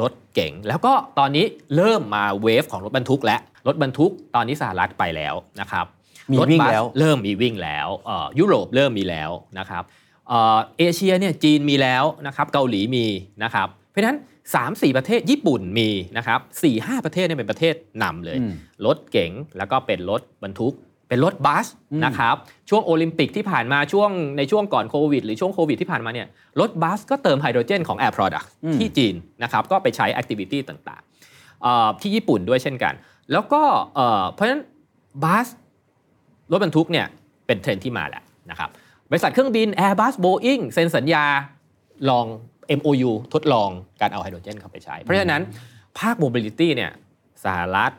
[0.00, 1.44] รถเก๋งแล้วก็ตอนนี้
[1.76, 5.86] เริ่มมาเวฟของรถบรรทุกและรถบรรทุกตอนนี้สหรัฐไปแล้วนะครับ
[6.32, 9.82] มีรถวิ่งบัสแล้วเริ่มมีวิ่งแล้วเอ่อยุโรปเริ่มมีแล้วนะครับ
[10.30, 13.06] เอ่อเอเชียเนี่ยจีนมีแล้วนะครับเกาหลีมี
[13.44, 14.18] นะครับเพราะฉะนั้น
[14.56, 16.40] 3-4 ประเทศญี่ปุ่นมีนะครับ
[16.72, 18.52] 4-5 ประเทศเนี่ยเป็นประเทศนำเลยอืม
[18.86, 20.74] รถเก๋งแล้วก็เป็นรถบรรทุก
[21.08, 22.36] เป็นรถบัสอืมนะครับ
[22.70, 26.26] ช่วงโอลิมปิกที่ผ่านมาช่วงในช่วงก่อนโควิด หรือช่วงโควิดที่ผ่านมาเนี่ย
[26.60, 32.94] รถบัสก็เติมไฮโดรเจนของ Air Product อืมที่จีนนะครับก็ไปใช้แอคทิวิตี้ต่างๆเอ่อที่ญี่ปุ่นด้วยเช่นกัน
[33.32, 33.62] แล้วก็
[33.94, 34.62] เอ่อเพราะฉะนั้น
[35.24, 35.46] บัส
[36.52, 37.06] รถบรรทุกเนี่ย
[37.46, 38.70] เป็นเทรนด์ที่มาแล้วนะครับ
[39.10, 41.24] บริษัทเครื่องบิน Airbus Boeing เซ็นสัญญา
[42.10, 42.26] ลอง
[42.78, 43.70] MOU ทดลอง
[44.00, 45.42] การเอาไฮโดรเจนเข้าไปใช้ เพราะฉะนั้น
[45.98, 46.92] ภาค Mobility เนี่ย
[47.44, 47.92] สหรัฐ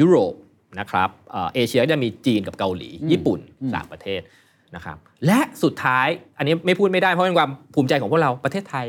[0.00, 0.34] ยุโรป
[0.80, 4.20] นะครับเอ่อเอเชียก็จะมีจีนกับเกาหลีอืมญี่ปุ่นอืมสามประเทศ
[4.74, 8.86] นะครับและสุดท้ายอันนี้ไม่พูดไม่ได้เพราะเป็นความภูมิใจของพวกเราประเทศไทย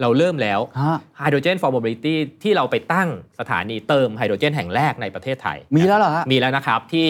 [0.00, 3.08] เราเริ่มแล้วฮะไฮโดรเจนฟอร์ม i บิลิตี้ที่เราไปตั้ง
[3.40, 7.06] สถานีเติมไฮโดรเจนแห่งแรกในประเทศไทย มีแล้วเหรอฮะมีแล้วนะครับที่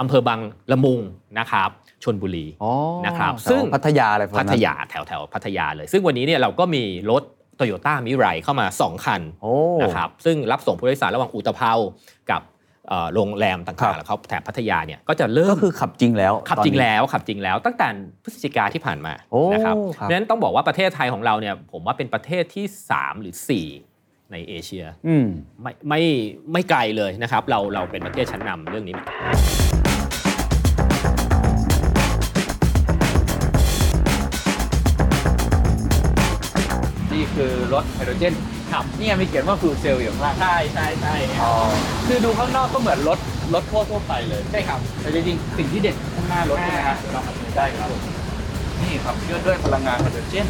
[0.00, 0.40] อำเภอบาง
[0.70, 1.00] ละมุง
[1.38, 1.70] นะครับ
[2.04, 2.72] ชลบุรีอ๋อ
[3.06, 7.22] นะครับแถวซึ่งพัทยาอะไรพวกนั้นทยาแถวแถวพัทยาเลย ซึ่งวันนี้เนี่ยเราก็มีรถ
[7.56, 11.72] โตโยต้ามิไรเข้ามา 2 คันโอ้นะครับซึ่งรับส่งผู้โดยสารระหว่างอุตภเปา
[12.30, 12.42] กับ
[12.88, 17.88] เอ่อโรงแรมครัต่างบๆแล้วเขาแถบพัทยาเนี่ยก็จะเริ่ก็มคือขับจริงแล้ว ขับตอนจริงนี้แล้วขับจริงแล้ว ตั้งแต่
[18.22, 23.34] พฤศจิกาที่ผ่านมาโอ้นะครับครับเพราะฉะนั้นต้องบอกว่าประเทศไทยของเราเนี่ยผมว่าเป็นประเทศที่ 3 หรือ
[23.82, 25.26] 4 ในเอเชียอืม
[25.62, 26.00] ไม่ไม่
[26.52, 28.94] ไม่ไกลเลยนะครับ เราเราเป็นประเทศชั้นนำเรื่องนี้
[37.34, 38.34] คือรถไฮโดรเจน
[38.72, 41.52] ครับนี่ไงมีเขียนว่า fuel cell อยู่ข้างล่างใช่ใช่ใช่อ๋อ
[42.06, 43.18] คือดูข้างนอกก็เหมือนรถ
[43.54, 47.88] รถทั่วทั่วๆไปเลยใช่ครับแต่จริงๆสิ่งที่เด็ดข้างหน้ารถนี่นะฮะเรามาดูได้ครับ
[48.82, 50.46] นี่ครับเคลื่อนด้วยพลังงานไฮโดรเจน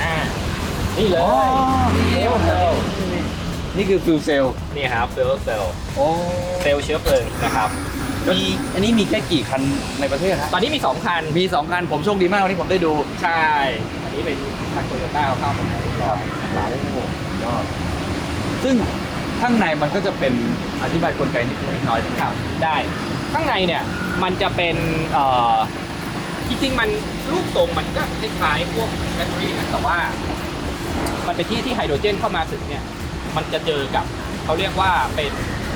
[0.00, 0.14] อ่า
[0.96, 1.22] นี่เลย
[1.96, 2.72] นี่ fuel cell
[3.76, 4.44] นี่คือ fuel cell
[4.76, 6.06] นี่ครับเซลล์เซลล์โอ้
[6.62, 7.70] เซลล์เชื้อเพลิงนะครับ
[8.32, 8.40] มี
[8.74, 9.62] อันนี้มีแค่กี่คัน
[10.00, 13.42] ในประเทศฮะตอนนี้มี 2 คัน มี 2 คัน ผมโชคดีมากวันนี้ผมได้ดู ใช่
[14.04, 14.36] อันนี้เป็น
[14.74, 16.68] ทางโตโยต้าเข้ามาเรียบร้อยนะครับ
[17.42, 17.64] ยอด
[18.64, 18.76] ซึ่ง
[19.40, 20.34] ข้างในมันก็จะเป็น
[20.82, 22.32] อธิบายกลไกนิดน้อยนะครับ
[22.64, 22.76] ได้
[23.32, 23.82] ข้างในเนี่ย
[24.22, 24.76] มันจะเป็น
[25.12, 25.56] เอ่อ
[26.48, 26.88] จริงๆมัน
[27.32, 29.98] รูปทรงมันก็คล้ายๆพวกแบตเตอรี่นะแต่ว่า
[31.26, 32.84] มันเป็นที่ที่ไฮโดรเจนเข้ามาถึงเนี่ย
[33.36, 34.04] มันจะเจอกับ
[34.44, 35.32] เขาเรียกว่าเป็น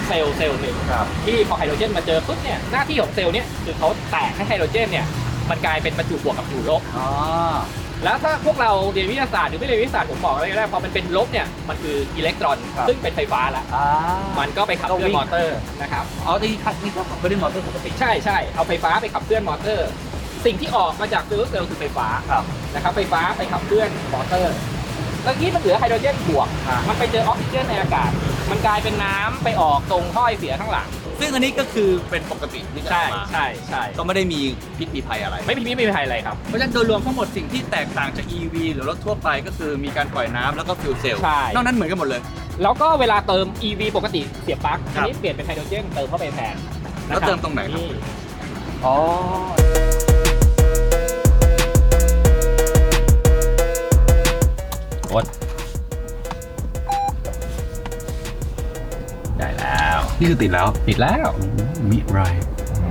[0.06, 5.06] เซลล์เซลล์หนึ่งครับ ที่พอไฮโดรเจนมาเจอปุ๊บเนี่ยหน้าที่ของเซลล์เนี่ยคือเขาแตกให้ไฮโดรเจนเนี่ย
[5.50, 7.08] มันกลายเป็นประจุบวกกับประจุลบอ๋อ
[8.04, 13.86] แล้วถ้าพวกเราเรียนวิทยาศาสตร์หรือไม่เรียนวิทยาศาสตร์ผมบอกอะไรก็ได้พอมันเป็นลบเนี่ยมันคืออิเล็กตรอนครับซึ่งเป็นไฟฟ้าละอ่า
[14.38, 19.88] มันก็ไปขับเคลื่อนมอเตอร์นะครับอ๋อที่คันนี่ก็ไม่ได้มอเตอร์ปกติใช่ใช่เอาไฟฟ้าไปขับเคลื่อนมอเตอร์
[20.44, 24.54] สิ่งที่ออกมาจาก fuel cell คือไฟฟ้าครับนะครับไฟฟ้าไปขับเคลื่อนมอเตอร์
[25.22, 28.10] แล้วนี้มันเหลือไฮโดรเจนบวกอ่ามัมันไปเจอออกซิเจนในอากาศ
[28.52, 30.88] มันกลายเป็นน้ำไปออกตรงท่อไอเสียข้างหลัง
[31.20, 34.40] ซึ่งอันนี้ก็คือเป็นปกติที่จะใช่มาใช่ใช่ก็ไม่ได้มี
[34.78, 42.20] พิษมีภัยอะไร ไม่มีไม่มีภัยอะไรครับ เพราะฉะนั้นโดยรวมทั้งหมดสิ่งที่แตกต่างจาก EV หรือรถทั่วไปก็คือมีการปล่อยน้ำแล้วก็ฟิวเซลใช่ นอกนั้นเหมือนกันหมดเลย
[42.62, 46.54] แล้วก็เวลาเติม EV ปกติเสียบปลั๊กครัอับนนี้เปลี่ยนเป็นไฮโดรเจนเติมเข้าไปแทน
[47.08, 47.88] นะคบแล้วเติมตรงไหนครับ นี่
[48.84, 48.94] อ๋อ
[55.12, 55.41] กดได้
[60.22, 61.28] นี่คือติดแล้วติดแล้ว
[61.90, 62.20] มิไร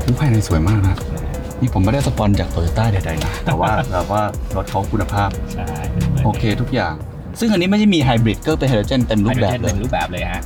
[0.04, 0.96] ผู้ภายในสวยมากนะ
[1.62, 4.22] นี่ผมไม่ได้สปอนจากโตโยต้าใดๆนะแต่ว่าแบบว่า
[4.56, 5.66] รถเขาคุณภาพใช่
[6.26, 6.94] โอเคทุกอย่าง
[7.40, 10.44] ซึ่งอันนี้ไม่ได้มีไฮบริดก็เป็นไฮโดรเจนเต็มรูปแบบเลเป็ยนรูปแบบเลยฮะ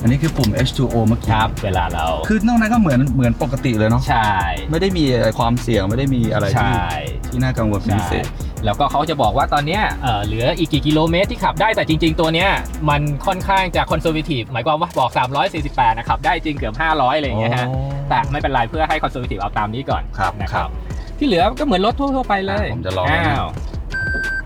[0.00, 4.32] อันนี้คือปุ่ม H2O เมื่อกี้ครับ เวลาเรา คือนอกนั้นก็เหมือนเหมือนปกติเลยเนาะใช่
[4.70, 5.04] ไม่ได้มี
[5.38, 6.78] ความเสี่ยงไม่ได้มีอะไรใช่
[7.24, 8.26] ที่ที่น่ากังวลเป็นพิเศษ
[8.64, 12.48] แล้วก็เขาจะบอกว่าตอนเนี้ยเอ่อเหลืออีกกี่กิโลเมตรที่ขับได้แต่จริง ๆ ตัวเนี้ย
[12.90, 15.10] มันค่อนข้างจะ conservative หมายความว่าบอก
[15.54, 17.66] 348นะครับได้จริงเกือบ 500อะไรอย่างเงี้ยฮะ
[18.08, 20.70] แต่ไม่เป็นไรเพื่อให้ conservative เอาตามนี้ก่อนครับนะครับครับ
[21.18, 23.46] ที่เหลือก็เหมือนรถทั่วๆไปเลยอะผมจะลองอ้าว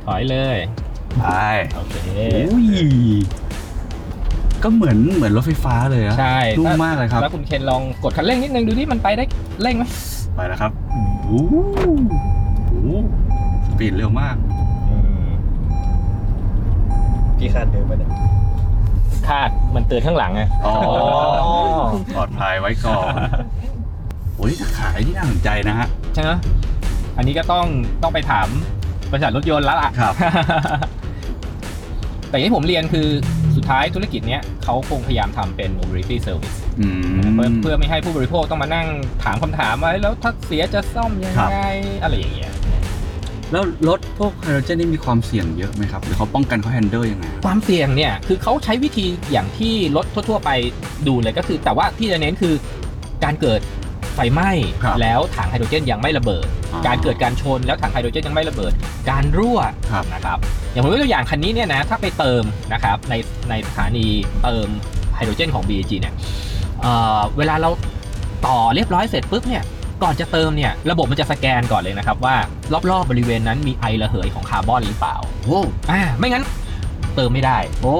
[0.06, 0.58] ถอยเลย
[1.20, 1.96] ใช่โอเค
[2.36, 2.66] อุ้ย
[4.62, 9.24] ก็เหมือนเหมือนรถไฟฟ้าเลยอะใช่นุ่มมากเลยครับ แล้วคุณเคนลองกดคันเร่งนิดนึงดูที่มันไปได้
[9.62, 9.84] เร่งไหม
[10.36, 10.72] ไปแล้วครับ
[11.26, 11.54] โอ้โห
[12.70, 13.17] โอ้โหส
[13.78, 14.36] ปีดเร็วมาก
[17.38, 18.10] พี่คาดเดิมไปเนี่ย
[19.28, 20.74] คาดมันเตือนข้างหลังไงอ๋อ
[22.16, 23.12] ปลอดภัยไว้ก่อน
[24.36, 26.30] โอ้ยขายที่น่าสนใจนะฮะ ใช่ไหม
[27.16, 27.66] อันนี้ก็ต้อง
[28.02, 28.48] ต้องไปถาม
[29.10, 30.14] บริษัทรถยนต์แล้วล่ะครับ
[32.30, 33.08] แต่ที่ผมเรียนคือ
[33.56, 38.86] สุดท้ายธุรกิจเนี้ยเขาคงพยายามทำเป็น mobility service อืม เพื่อเพื่อไม่ให้ผู้บริโภคต้องมานั่ง
[39.24, 41.60] ถามคำถามว่าเฮ้ยแล้วถ้าเสียจะซ่อมยังครับไง
[42.02, 42.52] อะไรอย่างเงี้ย
[43.52, 50.50] แล้วรถพวกไฮโดรเจนนี่มีความเสี่ยงเยอะไหมครับหรือเขาป้องกันเขาแฮนเดิลยังไง ความเสี่ยงเนี่ยคือเขาใช้วิธีอย่างที่รถทั่ว ๆ ไป
[51.06, 52.54] ดูเลยก็คือ แต่ว่าที่จะเน้นคือ
[53.24, 53.60] การเกิด
[54.14, 54.50] ไฟไหม้
[54.84, 58.72] ครับแล้วถังไฮโดรเจนยังไม่ระเบิดอ๋อการเกิดการชนแล้วถังไฮโดรเจนยังไม่ระเบิด
[59.10, 59.58] การรั่ว
[59.92, 60.38] ครับ นะครับ
[60.72, 63.14] อย่างผมยกตัวอย่างคันนี้เนี่ยนะถ้าไปเติมนะครับใน
[63.50, 64.06] ในสถานี
[64.42, 64.68] เติม
[65.14, 66.14] ไฮโดรเจนของ BIG เนี่ย
[66.82, 67.70] เอ่อเวลาเรา
[68.46, 69.64] ต่อเรียบร้อยเสร็จปุ๊บเนี่ย
[70.02, 72.34] ก่อนจะเติมเนี่ยระบบมันจะสแกนก่อนเลยนะครับว่า
[72.90, 76.44] รอบๆบริเวณนั้นมีไอระเหยของคาร์บอนหรือเปล่าโอ้อ่าไม่งั้น
[77.16, 77.94] เติมไม่ได้โอ้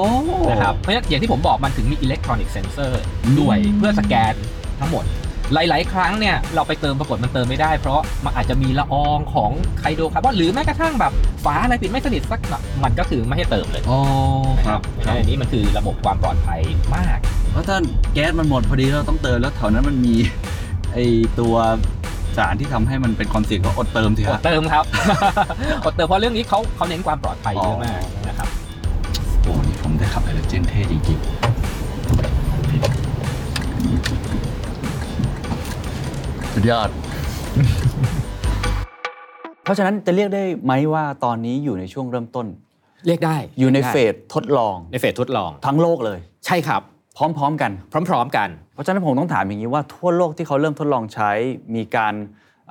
[0.49, 3.01] นะครับเพราะฉะนั้นอย่างที่ผมบอกมันถึงมีอิเล็กทรอนิกส์เซนเซอร์
[3.39, 4.33] ด้วยอืมเพื่อสแกน
[4.79, 5.05] ทั้งหมด
[5.53, 11.13] หลาย ๆ ครั้งเนี่ยเราไปเติมปรากฏมันเติมไม่ได้ เพราะมันอาจจะมีละอองของไคโดรคาร์บอนหรือแม้กระทั่งแบบ
[11.45, 13.97] ฝาอะไรปิดไม่สนิทสักหน่อยมันก็คือไม่ให้เติมเลยโอ้
[14.57, 16.59] นะคครัรับบเพราะฉะนั้นอันนี้มันคือระบบความปลอดภัย
[16.95, 17.17] มาก
[17.51, 17.77] เพราะถ้า
[18.13, 20.15] แก๊สมันหมดพอดีเราต้องเติมแล้วแถวนั้นมันมี
[20.93, 20.97] ไอ
[21.39, 21.55] ตัว
[22.37, 24.85] สารที่ทำให้มันเป็นความเสี่ยงก็อดเติมสิกครัดบเติมครับ
[25.85, 28.47] กดเติมเพราะเรื่องนี้เขาเขาเน้นความปลอดภัยเยอะมากนะครับ
[29.43, 31.33] โอ้นี่ผมได้ขับไฮโดรเจนเท่จริงๆ
[36.53, 36.89] สุดยอด
[39.63, 42.45] เพราะฉะนั้นจะเรียกได้ไหมว่าตอนนี้อยู่ในช่วงเริ่มต้น
[43.07, 46.81] เรียกได้อยู่ในได้เฟสทดลองในเฟสทดลอง ทั้งโลกเลย ใช่ครับ
[47.19, 47.71] พร้อมๆ กัน
[48.09, 51.31] พร้อม ๆ กัน เพราะฉะนั้นผมต้องถามอย่างนี้ว่าทั่วโลกที่เขาเริ่มทดลองใช้
[51.75, 52.13] มีการ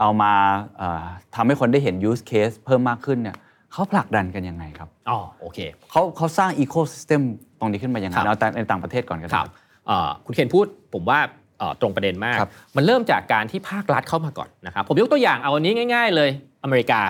[0.01, 0.33] เอามา
[0.79, 3.37] เอ่อทำให้คนได้เห็น use case เพิ่มมากขึ้นเนี่ย
[3.73, 5.59] เขาผลักดันกันยังไงครับอ๋อโอเค
[5.91, 7.23] เขาเขาสร้าง ecosystem
[7.59, 9.49] ตรงนี้ขึ้นมายังไงครับเอาแต่ในต่างประเทศก่อนกันครับ
[9.87, 11.21] เอ่อคุณเคนพูดผมว่า
[11.59, 16.31] เอ่อตรงประเด็นมากครับมันเริ่มจากการที่ภาครัฐเข้ามาก่อนนะครับผมยกตัวอย่างเอาอันนี้ง่าย ๆ เลย
[16.65, 17.01] อเมริกา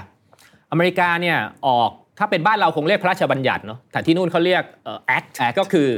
[0.72, 5.88] อเมริกาเนี่ยออกถ้าเป็นบ้านเราคงเรียกพระราชบัญญัติเนาะแต่ที่นู่นเขาเรียกเอ่อ act, Act ก็คือ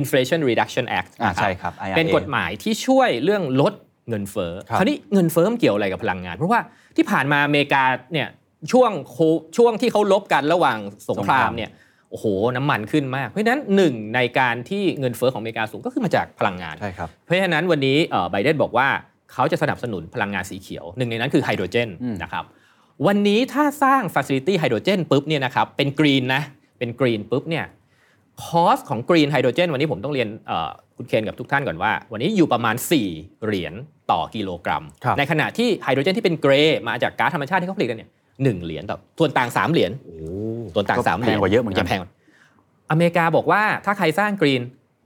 [0.00, 3.74] Inflation Reduction Act อ่านะใช่ครับ IRA เป็นกฎหมายที่ช่วยเรื่องลด
[4.08, 6.60] เงินเฟ้อครับคราวนี้เงินเฟ้อมันเกี่ยวอะไรกับพลังงาน เพราะว่า
[6.96, 8.28] ที่ผ่านมาอเมริกาเนี่ย
[8.72, 9.16] ช่วงโค
[9.56, 11.70] ช่วงที่เขาลบกันระหว่างสงครามเนี่ย
[12.10, 18.88] โอ้โห น้ำมันขึ้นมาก เพราะฉะนั้นหนึ่งในการที่เงินเฟ้อของอเมริกาสูงก็คือมาจากพลังงาน ใช่ครับ เพราะฉะนั้นวันนี้เอ่อไบเดนบอกว่า
[19.32, 22.44] เขาจะสนับสนุนพลังงานสีเขียว หนึ่งในนั้นคือไฮโดรเจนอืมนะครับ
[23.06, 26.42] วันนี้ถ้าสร้างฟ a ซิลิตี้ไฮโดรเจนปุ๊บเนี่ยนะครับ เป็น green นะ
[26.78, 27.64] เป็น green ปุ๊บเนี่ย
[28.44, 32.74] cost ของ green hydrogen วันนี้ผมต้องเรียนเอ่อคุณเคนกับทุกท่านก่อนว่า วันนี้อยู่ประมาณ
[33.10, 33.74] 4 เหรียญ
[34.10, 38.10] ต่อกิโลกรัมครับในขณะที่ไฮโดรเจนที่เป็น grey มาจากก๊าซธรรมชาติที่เขาผลิตกันเนี่ย
[38.42, 39.92] หนึ่งเหรียญต่อส่วนต่าง3เหรียญ
[40.74, 42.00] ส่วนต่าง3เหรียญแพงกว่าเยอะเหมือนกันแพง
[42.90, 44.62] อเมริกาบอกว่าถ้าใครสร้างกรีน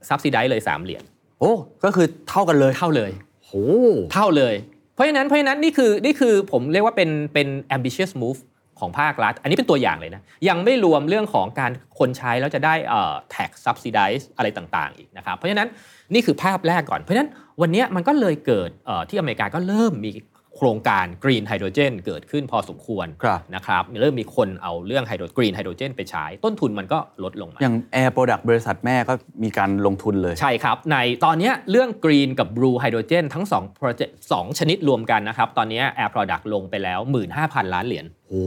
[0.09, 1.03] ซับซิไดเลย3เหรียญ
[1.39, 3.11] โอ้ก็คือเท่ากันเลยเท่าเลย
[3.45, 3.67] โอ้
[4.13, 4.55] เท่าเลย
[4.93, 8.39] เพราะฉะนั้นเพราะฉะนั้นนี่คือนี่คือผมเรียกว่าเป็นเป็น ambitious move
[8.83, 15.67] ของภาครัฐ อันนี้เป็นตัวอย่างเลยนะ ยังไม่รวมเรื่องของการคนใช้แล้วจะได้เอ่อ tax subsidize อะไรต่างๆ อีกนะครับ เพราะฉะนั้น
[16.13, 17.29] นี่คือภาพแรกก่อน เพราะฉะนั้น
[17.61, 18.69] วันนี้มันก็เลยเกิด
[19.09, 20.11] ที่อเมริกาก็เริ่มมี
[20.57, 29.13] โครงการ green hydrogen เกิดขึ้นพอสมควรครับนะครับเริ่มมีคนเอาเรื่องไฮโดร green hydrogen ไปใช้ต้นทุนมันก็ลดลงมาอย่าง Air Product บริษัทแม่ก็
[29.43, 36.99] มีการลงทุนเลย ใช่ครับ ในตอนเนี้ยเรื่อง Green กับ Blue Hydrogen ทั้ง2 project 2ชนิดรวมกันนะครับ ตอนเนี้ย Air Product ลงไปแล้ว
[37.37, 38.43] 15,000 ล้านเหรียญโอ้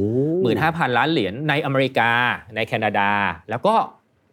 [0.46, 2.10] 15,000ล้านเหรียญในอเมริกา
[2.54, 3.10] ในแคนาดา
[3.50, 3.74] แล้วก็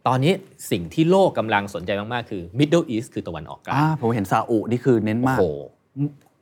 [0.07, 0.33] ตอนนี้
[0.71, 5.45] สิ่งที่โลกกำลังสนใจมาก ๆ คือ Middle East คือตะวันออกกลางอ่าผมเห็นซาอุนี่คือเน้นโอ้มากโห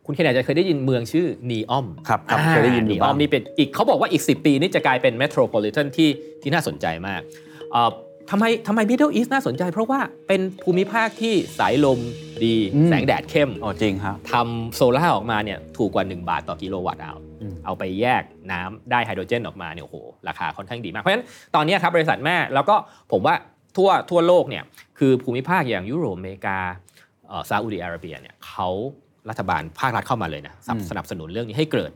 [0.06, 6.10] คุณเคนอาจจะเคยได้ยินเมืองชื่อนีออมครับครับเคยได้ยินอยู่นีออมบ้างมนี่เป็นอีกเขาบอกว่าอีก 10 ปีนี่จะกลายเป็นเมโทรโพลิ t ันที่
[6.42, 7.22] ที่น่าสนใจมาก
[7.72, 7.92] เอ่อ
[8.32, 12.00] ทำไมทำไม Middle East น่าสนใจ เพราะว่าเป็นภูมิภาคที่สายลม
[12.44, 22.76] ดีอืมแสงแดดเข้มอ๋อจริงครับทำโซล่าร์ออกมาเนี่ยถูกกว่า 1 บาทต่อกิโลวัตต์เอาอืมเอาไปแยกน้ำได้ไฮโดรเจนออกมาเนี่ยโอ้โหราคาค่อนข้างดีมาก เพราะฉะนั้นตอนนี้ครับบริษัทแม่แล้วก็
[23.12, 23.36] ผมว่า
[23.78, 24.64] ทั่วทั่วโลกเนี่ย
[25.00, 26.58] คือภูมิภาคอย่างยุโรปอเมริกา
[27.30, 28.70] เอ่อซาอุดิอาระเบียเนี่ยเขา
[29.30, 31.92] รัฐบาลภาครัฐเข้ามาเลยนะสนับอืมสนับสนุนเรื่องนี้ให้เกิด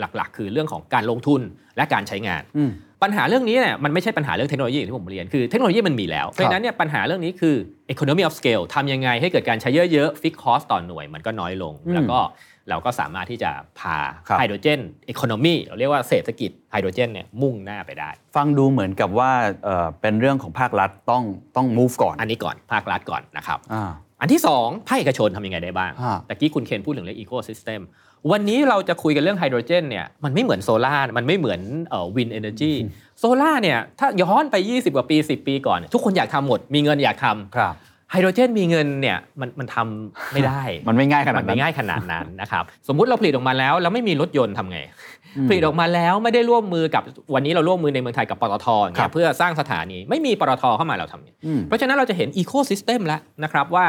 [0.00, 1.40] หลักๆ คือเรื่องของการลงทุน
[1.76, 2.70] และการใช้งานอืม
[3.02, 7.56] ปัญหาเรื่องนี้เนี่ยมันไม่ใช่ปัญหาเรื่องเทคโนโลยีอย่างที่ผมเรียนคือเทคโนโลยีมันมีแล้ว เพราะฉะนั้นเนี่ยปัญหาเรื่องนี้คือ
[7.92, 12.18] economy of scale ทำยังไงให้เกิดการใช้เยอะๆ fix cost ต่อหน่วยมันก็น้อยลงอืมแล้วก็
[12.70, 13.96] เราก็สามารถที่จะพา
[14.28, 14.80] ครับไฮโดรเจน
[15.12, 19.32] economy เราเรียกว่าเศรษฐกิจไฮโดรเจนเนี่ยมุ่งหน้าไปได้ ฟังดูเหมือนกับว่า
[19.64, 21.22] เอ่อเป็นเรื่องของภาครัฐต้อง
[21.56, 23.58] ต้อง move ก่อน อันนี้ก่อนภาครัฐก่อนนะครับ
[24.20, 27.80] อ่าอันที่2ภาคเอกชนทำยังไงได้บ้างฮะตะกี้คุณเคนพูดถึงเรื่อง ecosystem
[28.32, 31.60] วันนี้เราจะคุยกันเรื่องไฮโดรเจนเนี่ยมันไม่เหมือนโซลาร์มันไม่เหมือน
[32.16, 37.74] wind energy solar เนี่ยถ้าย้อนไป 20 กว่าปี 10 ปีก่อน ทุกคนอยากทำหมด มีเงินอยากทำครับ
[38.10, 45.17] ไฮโดรเจนมีเงินเนี่ยมันมันทำไม่ได้ มันไม่ง่ายขนาดมันไม่ง่ายขนาดนั้นนะครับสมมุติเราผลิตออกมาแล้ว แล้วไม่มีรถยนต์ทำไงอืม
[45.48, 47.02] ผลิตออกมาแล้วไม่ได้ร่วมมือกับ
[47.34, 53.86] วันนี้เราร่วมมือในเมืองไทยกับปตทครับอย่างครัเงี้บยเพื่อสร้างสถานี ไม่มีปตทเข้ามาเราทำไงอืมเพราะฉะนั้นเราจะเห็น ecosystem แล้วนะครับว่า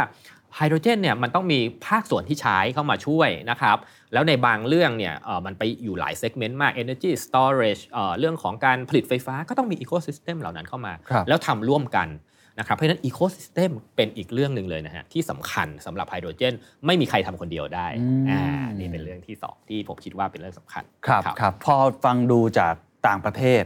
[0.56, 3.78] ไฮโดรเจนเนี่ยมันต้องมีภาคส่วนที่ใช้เข้ามาช่วยนะครับ
[4.14, 12.08] แล้วในบางเรื่องเนี่ยเอ่อมันไปอยู่หลาย segment มาก Energy Storage เอ่อเรื่องของการผลิตไฟฟ้าก็ต้องมี ecosystem เหล่านั้นเข้ามาครับแล้วทำร่วมกัน
[12.60, 16.54] นะครับเพราะฉะนั้น ecosystem เป็นอีกเรื่องหนึ่งเลยนะฮะที่สำคัญสำหรับไฮโดรเจน
[16.86, 18.42] ไม่มีใครทำคนเดียวได้อืมอ่า
[18.80, 22.74] นี่เป็นเรื่องที่สองที่ผมคิดว่าเป็นเรื่องสำคัญครับครับพอฟังดูจาก
[23.08, 23.64] ต่างประเทศ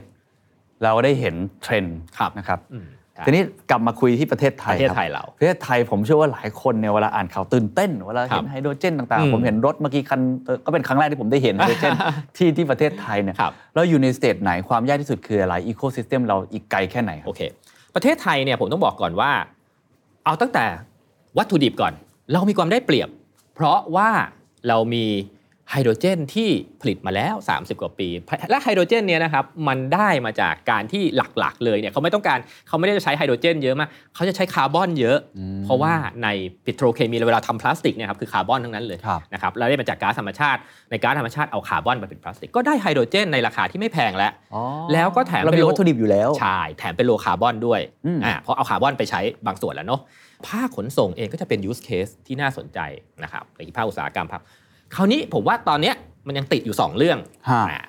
[0.83, 11.91] เราได้เห็นเทรนด์ครับนะครับอืมครับทีนี้กลับมาคุยที่ประเทศไทยประเทศไทยเราครับประเทศไทยผมเชื่อว่าหลายคนเนี่ยเวลาอ่านข่าวตื่นเต้นเวลาเห็นครับไฮโดรเจนต่างๆอืมผมเห็นรถเมื่อกี้คันเอ่อก็เป็นครั้งแรกที่ผมได้เห็นไฮโดรเจน
[12.37, 17.41] ที่ที่ประเทศไทยเนี่ยครับเราอยู่ใน stage ไหนความยากที่สุดคืออะไร ecosystem เราอีกไกลแค่ไหนครัโอเค
[17.95, 19.31] ประเทศไทยเนี่ยผมต้องบอกก่อนว่า
[20.25, 20.65] เอาตั้งแต่
[21.37, 21.93] วัตถุดิบก่อน
[22.33, 23.09] เรามีความได้เปรียบ
[23.55, 24.09] เพราะว่า
[24.67, 25.05] เรามี
[25.73, 26.49] ไฮโดรเจนที่
[26.81, 28.09] ผลิตมาแล้ว 30 กว่าปี
[28.49, 31.03] และไฮโดรเจนเนี่ยนะครับมันได้มาจากการที่
[31.39, 35.17] หลักๆ เลยเนี่ยเขาไม่ต้องการเขาไม่ได้จะใช้ไฮโดรเจนเยอะมากเขาจะใช้คาร์บอนเยอะ
[35.65, 36.27] เพราะว่าใน
[36.65, 40.59] ปิโตรเคมีเวลาทำพลาสติกเนี่ยครับคือคาร์บอนทั้งนั้นเลยครับนะครับแล้วได้มาจากก๊าซธรรมชาติ
[40.89, 44.61] ในก๊าซธรรมชาติเอาคาร์บอนมาเป็นพลาสติกก็ได้ไฮโดรเจนในราคาที่ไม่แพงแล้วอ๋อ
[44.93, 50.01] แล้วก็แถมเราเป็นมี low วัตถุดิบอยู่แล้วใช่แถมเป็น low carbon ด้วยอืมอ่าเพราะเอาคาร์บอนไปใช้บางส่วนแล้วเนาะ
[50.47, 52.79] ภาคขนส่งเองก็จะเป็น use case ที่น่าสนใจ
[53.23, 54.43] นะครับในภาคอุตสาหกรรมครับ
[54.95, 55.95] คราวนี้ผมว่าตอนเนี้ย
[56.27, 57.17] มันยังติดอยู่ 2 เรื่อง
[57.49, 57.81] ฮะอ่า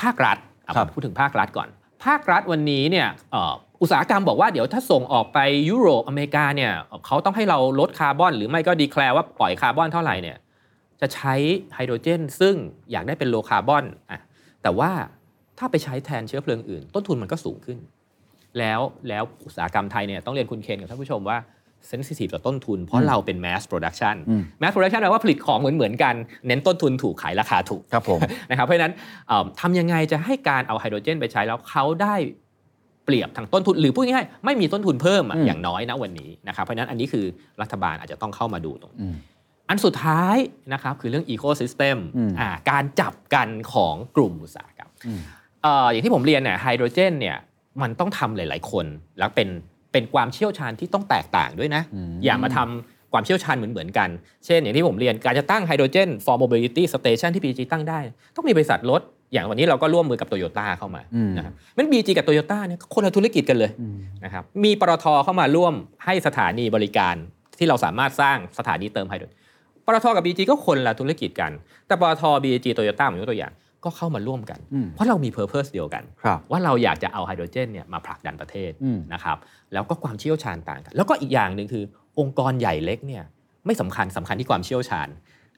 [0.00, 1.68] ภาครัฐเอาครับผมพูดถึงภาครัฐก่อน
[2.04, 6.72] ภาครัฐวันนี้เนี่ยเอ่ออุตสาหกรรมบอกว่าเดี๋ยวถ้าส่งออกไปยุโรปอเมริกาเนี่ย
[7.06, 10.36] เขาต้องให้เราลดคาร์บอน หรือไม่ก็ declare ว่าปล่อยคาร์บอนเท่าไหร่เนี่ย
[11.00, 11.34] จะใช้
[11.74, 12.54] ไฮโดรเจน ซึ่ง
[12.92, 14.20] อยากได้เป็น low carbonอะ
[14.62, 14.90] แต่ว่า
[15.58, 17.78] ถ้าไปใช้แทนเชื้อเพลิงอื่น ต้นทุนมันก็สูงขึ้น
[18.58, 21.38] แล้วแล้วอุตสาหกรรมไทยเนี่ยต้องเรียนคุณเคนกับท่านผู้ชมว่า
[21.88, 26.14] เซนซิทีฟต่อต้นทุน เพราะเราเป็น mass production อืม mass production แปลว่าผลิตของเหมือนเหมือนๆกัน
[26.46, 28.92] เน้นต้นทุนถูกขายราคาถูกครับผมนะครับเพราะฉะนั้น
[29.28, 32.14] เอิ่มทำยังไงจะให้การเอาไฮโดรเจนไปใช้แล้วเขาได้
[33.04, 37.24] เปรียบทางต้นทุน หรือพูดง่ายๆไม่มีต้นทุนเพิ่มอะอืมอย่างน้อยนะวันนี้นะครับเพราะฉะนั้นอันนี้คือ
[37.62, 39.14] รัฐบาลอาจจะต้องเข้ามาดูตรงนี้อืม
[39.68, 40.36] อันสุดท้าย
[40.72, 45.20] นะครับคือเรื่อง Ecosystem อืมอ่าการจับกันของกลุ่มอุตสาหกรรมอืม
[45.62, 47.36] เอ่ออย่างที่ผมเรียนเนี่ยไฮโดรเจนเนี่ย
[47.82, 48.86] มันต้องทำหลาย ๆ คน
[49.18, 49.48] แล้วเป็น
[49.92, 54.08] เป็นความเชี่ยวชาญที่ต้องแตกต่างด้วยนะอืมอย่ามาทำความเชี่ยวชาญเหมือนๆกัน
[54.46, 58.00] เช่น อย่างที่ผมเรียนการจะตั้งไฮโดรเจน for mobility station ที่ PG ตั้งได้
[58.36, 59.00] ต้องมีบริษัทรถ
[59.32, 65.74] อย่างวันนี้เราก็ร่วมมือกับโตโยต้าเข้ามาอืมนะครับมัน BG กับโตโยต้าเนี่ยคนละธุรกิจกันเลยอืมนะครับมีปตทเข้ามาร่วม
[66.04, 67.14] ให้สถานีบริการ
[67.58, 69.36] ที่เราสามารถสร้างสถานีเติมไฮโดรเจน
[69.86, 71.52] ปตทกับ BG ก็คนละธุรกิจกัน
[71.86, 73.52] แต่ปตท BG โตโยต้าผมยกตัวอย่าง
[73.84, 79.36] ก็เข้ามาร่วมกันอืมเพราะเรามี Purpose เดียวกันครับว่าเราอยากจะเอาไฮโดรเจนเนี่ยมาผลักดันประเทศอืมนะครับ
[79.72, 81.84] แล้วก็ความเชี่ยวชาญต่างกัน แล้วก็อีกอย่างหนึ่งคือ
[82.18, 83.24] องค์กรใหญ่เล็กเนี่ย
[83.66, 85.08] ไม่สำคัญสำคัญที่ความเชี่ยวชาญ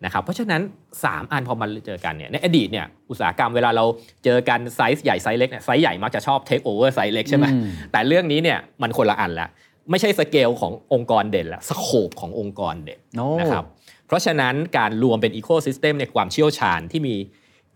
[0.05, 0.63] นะครับเพราะฉะนั้น
[0.97, 3.85] 3 อันพอมาเจอกันเนี่ยในอดีตเนี่ยอุตสาหกรรมเวลาเรา
[4.25, 9.49] เจอกันไซส์ใหญ่ไซส์เล็กเนี่ยไซส์ใหญ่มักจะชอบ take over size เล็กใช่ไหมอืมแต่เรื่องนี้เนี่ยมันคนละอันละ
[9.91, 13.65] ไม่ใช่สเกลขององค์กรเดียวละ scope ขององค์กรเดียวโอ้นะครับ
[14.07, 17.15] เพราะฉะนั้นการรวมเป็น ecosystem ในความเชี่ยวชาญที่มี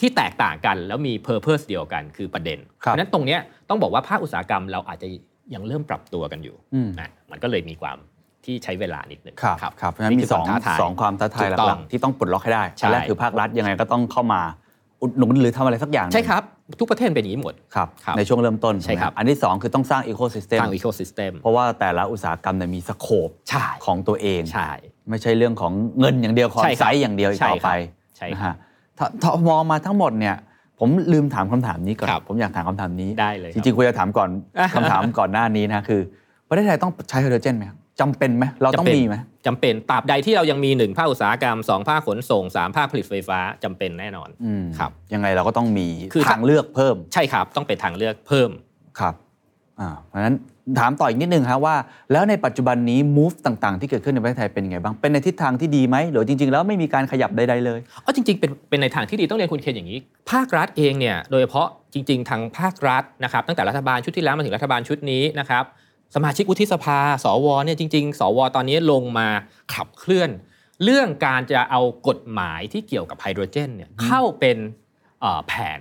[0.00, 5.08] ที่แตกต่างกันแล้วมี purpose เดียวกันคือประเด็นครับเพราะฉะนั้นตรงเนี้ยต้องบอกว่าภาคอุตสาหกรรมเราอาจจะ
[5.54, 7.96] ยังเริ่มปรับตัวกันอยู่อืมนะมันก็เลยมีความ
[8.44, 14.40] ที่ใช้เวลานิดนึงครับครับเพราะฉะนั้นมีคืสองควท้าทายสองความท้าทายถูกต้หอหลังกๆที่ต้องปลดล็อกให้ได้ใช่อันแรกคือภาครัฐยังไงก็ต้องเข้ามา
[15.02, 16.42] อุดหนุนหรือทำอะไรสักอย่างหนึ่งใช่ครับ
[16.80, 24.70] ทุกประเทศเป็นอย่างนี้หมดครับครับในช่วงเริ่มต้นใช่ครับไหมอันที่ 2 คือต้องสร้างอีโค y ิสเต็มสร้างอีโคซิสเต็มเพราะว่าแต่ละอุตสาหกรรมเนี่ยมี scope ใช่ของตัวเองใช่
[25.10, 28.65] ไม่ใช่เรื่องของเงินอย่างเดียวของใช่ครับไซส์อย่างเดียวอีกใช่ต่อไปครับใช่นะครับฮะ
[28.98, 30.36] ถ้าถ้ามองมาทั้งหมดเนี่ย
[30.78, 34.28] ผมลืมถามคำถามนี้ก่อนครับผมอยากถามคำถามนี้ได้เลยครับจริงๆควรจะถามก่อน
[34.76, 36.00] คำถามก่อนหน้านี้นะคือ
[36.48, 48.50] ประเทศไทยต้องใช้ไฮโดรเจนไหมครับจำเป็นไหมเราต้องจำเป็นมีไหมจำเป็นตราบใดที่เรายังมีหนึ่งภาคอุตสาหกรรมสองภาคขนส่งสามภาคผลิตไฟฟ้าจำเป็นแน่นอนอืมครับยังไงเราก็ต้องมีคือทางเลือกเพิ่ม ใช่ครับต้องเป็นทางเลือกเพิ่ม
[49.00, 49.14] ครับ
[49.80, 50.34] อ่าเพราะฉะนั้น
[50.78, 51.76] ถามต่ออีกนิดนึงครับว่า
[52.12, 59.98] แล้วในปัจจุบันนี้ move ต่างๆ ที่เกิดขึ้นในประเทศไทยเป็นยังไงบ้าง เป็นในทิศทางที่ดีไหมหรือจริง ๆ แล้วไม่มีการขยับใดๆเลยเอาจริงๆเป็นเป็นในทางที่ดีต้องเรียนคุณเคนอย่างนี้
[60.30, 65.64] ภาครัฐเองเนี่ยโดยเฉพาะจริง ๆ ทางภาครัฐนะครับตั้งแต่รัฐบาลชุดที่แล้วมาถึงรัฐบาลชุดนี้นะครับ
[66.14, 69.28] สมาชิกวุฒิสภา สวเนี่ยจริง ๆ สว ตอนนี้ลงมา
[69.74, 70.30] ขับเคลื่อน
[70.84, 74.56] เรื่องการจะเอากฎหมายที่เกี่ยวกับไฮโดรเจนเนี่ยเข้าเป็น
[75.20, 75.80] เอ่อแผน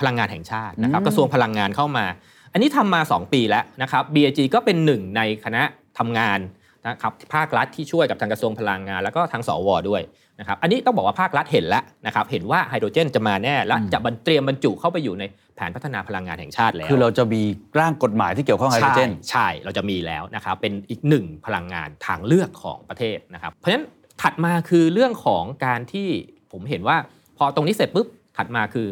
[0.00, 2.06] พลังงานแห่งชาตินะครับอืมกระทรวงพลังงานเข้ามา
[2.52, 5.62] อันนี้ทำมา 2 ปีแล้วนะครับ BAG ก็เป็นหนึ่งในคณะ
[5.98, 6.38] ทำงาน
[6.86, 10.02] นะครับภาครัฐที่ช่วยกับทางกระทรวงพลังงาน แล้วก็ทางสวด้วย
[10.40, 15.24] นะครับอันนี้ต้องบอกว่าภาครัฐเห็นแล้วนะครับเห็นว่าไฮโดรเจนจะมาแน่และจะบรรเตรียมบรรจุเข้าไปอยู่ใน
[15.56, 17.42] แผนพัฒนาพลังงานแห่งชาติแล้ว คือเราจะมี
[17.80, 23.84] ร่างกฎหมายที่เกี่ยวข้องกับไฮโดรเจนใช่ใช่เราจะมีแล้วนะครับเป็นอีกหนึ่งพลังงานทางเลือกของประเทศนะครับเพราะฉะนั้น
[24.22, 26.08] ถัดมาคือเรื่องของการที่
[26.52, 26.96] ผมเห็นว่า
[27.38, 28.86] พอตรงนี้เสร็จปุ๊บถัดมาคือ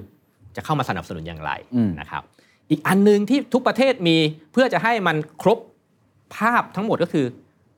[0.57, 2.23] จะเข้ามาสนับสนุนอย่างไรอืมนะครับ
[2.71, 4.17] อีกอันหนึ่งที่ทุกประเทศมี
[4.53, 5.59] เพื่อจะให้มันครบ
[6.37, 7.27] ภาพทั้งหมดก็คือ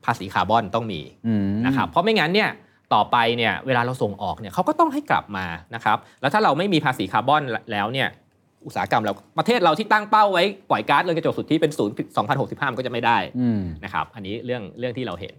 [0.05, 2.49] ภาษีคาร์บอนต้องมีอืมนะครับเพราะไม่งั้นเนี่ย
[2.93, 8.07] ต่อไปเนี่ยเวลาเราส่งออกเนี่ยเขาก็ต้องให้กลับมานะครับแล้วถ้าเราไม่มีภาษีคาร์บอนแล้วเนี่ย
[8.65, 11.95] อุตสาหกรรมเราประเทศเราที่ตั้งเป้าไว้ปล่อยก๊าซเรือนกระจกสุทธิเป็นศูนย์
[12.27, 15.33] 2065มันก็จะไม่ได้อืมนะครับอันนี้เรื่องเรื่องที่เราเห็น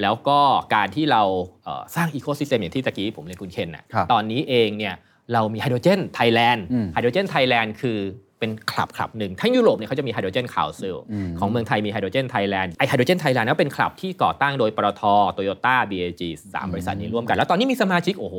[0.00, 0.40] แล้วก็
[0.74, 1.22] การที่เรา
[1.64, 4.94] เอ่อสร้าง ecosystem อย่างที่ตะกี้ผมเรียนคุณเคนนะครับตอนนี้เองเนี่ย
[5.32, 7.98] เรามี Hydrogen Thailand อืม Hydrogen Thailand คือ
[8.40, 16.22] เป็นคลับคลับหนึ่งทั้งยุโรปเนี่ยเขาจะมี Hydrogen Council อืมของเมืองไทยมี Hydrogen Thailand ไอ้ Hydrogen Thailand ก็เป็นคลับที่ก่อตั้งโดยปตทโตโยต้า BIG
[16.54, 18.36] สามบริษัทนี้ร่วมกัน แล้วตอนนี้มีสมาชิกโอ้โห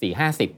[0.00, 0.50] สี่ห้าสิบ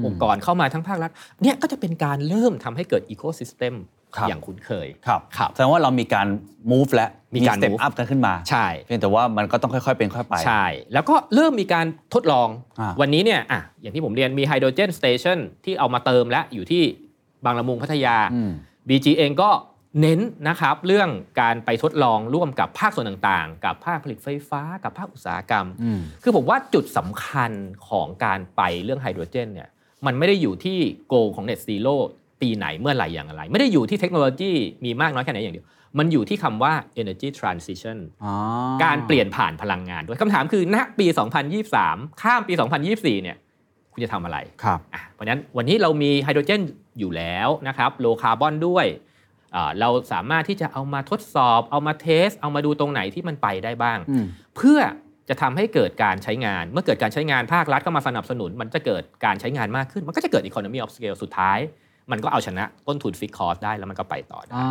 [0.00, 1.10] มองค์กรเข้ามาทั้งภาครัฐ
[1.42, 3.74] เนี่ยก็จะเป็นการเริ่มทำให้เกิด eco system
[4.16, 6.26] ครับอย่างคุ้นเคยครับครับแสดงว่าเรามีการ
[6.70, 12.48] move และมีการสเต็ป move อัพกันขึ้นมาใช่เพียงแต่ว่ามันก็ต้องค่อยๆเป็นค่อยไปใช่แล้วก็เริ่มมีการทดลอง
[12.80, 16.82] อ่าวันนี้เนี่ยอะอย่างที่ผมเรียนมี hydrogen station ที่เอามาเติมและอยู่ที่
[17.44, 18.50] บางละมุงพัทยาอืม
[18.88, 19.50] BIG เองก็
[20.00, 21.08] เน้นนะครับเรื่อง
[21.40, 27.50] การไปทดลองร่วมกับภาคส่วนต่างๆ กับภาคผลิตไฟฟ้า กับภาคอุตสาหกรรมอืมคือผมว่าจุดสำคัญ
[27.88, 29.68] ของการไปเรื่องไฮโดรเจนเนี่ย
[30.06, 31.96] มันไม่ได้อยู่ที่โกของ Net Zero
[32.40, 34.52] ปีไหนเมื่อไหร่อย่างไร ไม่ได้อยู่ที่เทคโนโลยี
[34.84, 35.66] มีมากน้อยแค่ไหนอย่างเดียว
[35.98, 38.34] มันอยู่ที่คำว่า energy transition อ๋อ
[38.84, 41.06] การเปลี่ยนผ่านพลังงานด้วยคำถามคือณปี
[41.64, 42.52] 2023 ข้ามปี
[42.88, 43.36] 2024 เนี่ย
[43.98, 46.62] คุณจะทำอะไรครับอะเพราะฉะนั้นวันนี้เรามีไฮโดรเจน
[46.98, 48.86] อยู่แล้วนะครับโลคาร์บอนด้วย
[49.54, 54.24] อ่าเราสามารถที่จะเอามาทดสอบ เอามาเทส เอามาดูตรงไหนที่มันไปได้บ้างอืม
[54.56, 54.80] เพื่อ
[55.28, 61.58] จะทำให้เกิดการใช้งาน เมื่อเกิดการใช้งานภาครัฐเข้ามาสนับสนุน มันจะเกิดการใช้งานมากขึ้น มันก็จะเกิด economy of scale สุดท้าย
[62.10, 64.70] มันก็เอาชนะต้นทุนฟิกคอร์สได้แล้วมันก็ไปต่อได้อ่า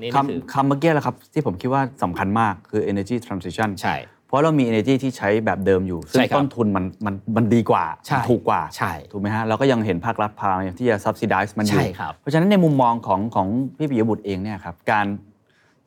[0.00, 13.46] นี่นี่คือคำคำเมื่อกี้แหละครับ ที่ผมคิดว่าสำคัญมากคือ energy transition ใช่เพ ราะเรามี energy ที่ใช้แบบเดิมอยู่ ซึ่งใช่ครับต้นทุนมันมันมันดีกว่าใช่ถูกกว่า ใช่ ถูกไหมฮะ เราก็ยังเห็นภาครัฐพยายามที่จะ subsidize มันอยู่ใช่ครับเพราะฉะนั้นในมุมมองของของ
[13.78, 15.06] พี่ปิยบุตรเองเนี่ยครับ การ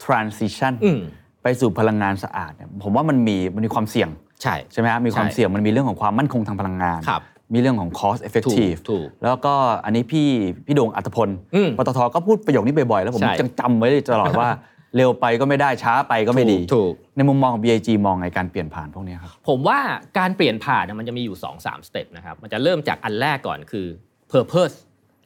[0.04, 1.00] transition อืม
[1.44, 4.10] ไปสู่พลังงานสะอาดเนี่ยผมว่ามันมีมันมีความเสี่ยง
[4.42, 7.22] ใช่ใช่ไหมครับมีความใช่เสี่ยงมันมีเรื่องของความมั่นคงทางพลังงานครับ
[7.54, 9.54] มีเรื่องของ cost effective ถูกถูกแล้วก็
[9.86, 10.28] อันนี้พี่
[10.66, 14.50] พี่โดงอัตพลอืมปตทก็พูดประโยคนี้บ่อยๆ แล้วผมใช่จังจำไว้ตลอดว่า
[14.98, 19.80] เร็วไปก็ไม่ได้ช้าไปก็ไม่ดีถูกในมุมมองของ BIG มองไงการเปลี่ยนผ่านพวกนี้ครับผมว่า
[20.20, 23.88] การเปลี่ยนผ่านเนี่ยมันจะมีอยู่2-3สเต็ปนะครับมันจะเริ่มจากอันแรกก่อนคือ
[24.32, 24.76] purpose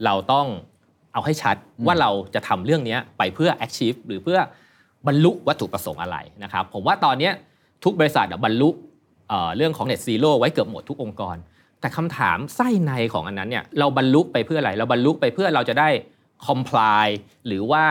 [0.06, 0.48] เราต้อง
[1.14, 1.56] เอาให้ชัด
[1.86, 4.40] ว่าเราจะทำเรื่องเนี้ยไปเพื่อ achieve หรือเพื่อ
[5.08, 7.34] บรรลุวัตถุประสงค์อะไรนะครับผมว่าตอนเนี้ย
[7.84, 8.70] ทุกบริษัทอะบรรลุ
[9.30, 11.36] เอ่อเรื่องของ net zero ไว้เกือบหมดทุกองค์กร
[11.80, 15.90] แต่คำถามไส้ในของอันนั้นเนี่ยเราบรรลุไปเพื่ออะไร เราบรรลุไปเพื่อเราจะได้
[16.48, 17.08] comply
[17.48, 17.84] หรือว่า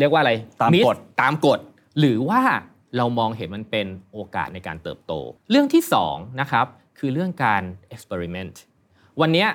[0.00, 1.58] เอ่อเรียกว่าอะไรตาม Meet กฎตามกฎ
[1.98, 2.40] หรือว่า
[2.96, 5.12] เรามองเห็นมันเป็นโอกาสในการเติบโต
[5.50, 6.66] เรื่องที่สองนะครับ
[6.98, 7.62] คือเรื่องการ
[7.94, 8.54] experiment
[9.20, 9.48] วันเนี้ย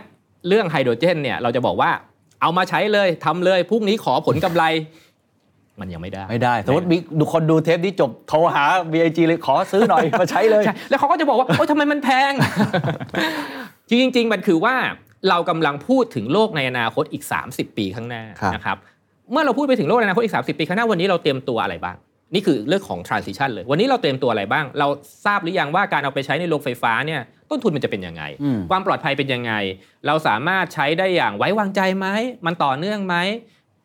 [0.47, 1.91] เรื่องไฮโดรเจนเนี่ยเราจะบอกว่า
[2.41, 4.63] เอามาใช้เลยทำเลยพรุ่งนี้ขอผลกำไร
[5.79, 12.33] มันยังไม่ได้ ไม่ได้ สมมติมีดูคนดูเทปนี้จบโทรหา BIG เลยขอซื้อหน่อย มาใช้เลยใช่แล้วเขาก็จะบอกว่าโอ๊ยทำไมมันแพง
[13.89, 14.75] จริงๆมันคือว่า
[15.29, 18.77] เรากำลังพูดถึงโลกในอนาคตอีก 30 ปีข้างหน้าครับนะครับ
[19.31, 21.95] เมื่อเราพูดไปถึงโลกในอนาคตอีก 30 ปีข้างหน้าวันนี้เราเตรียมตัวอะไรบ้าง
[22.33, 24.87] นี่คือเรื่องของ transition เลย วันนี้เราเตรียมตัวอะไรบ้าง เรา
[25.25, 29.53] ทราบหรือยังว่าการเอาไปใช้ในโรงไฟฟ้าเนี่ยต้นทุนมันจะเป็นยังไงอืมความปลอดภัยเป็นยังไง
[30.07, 32.07] เราสามารถใช้ได้อย่างไว้วางใจไหม
[32.45, 33.15] มันต่อเนื่องไหม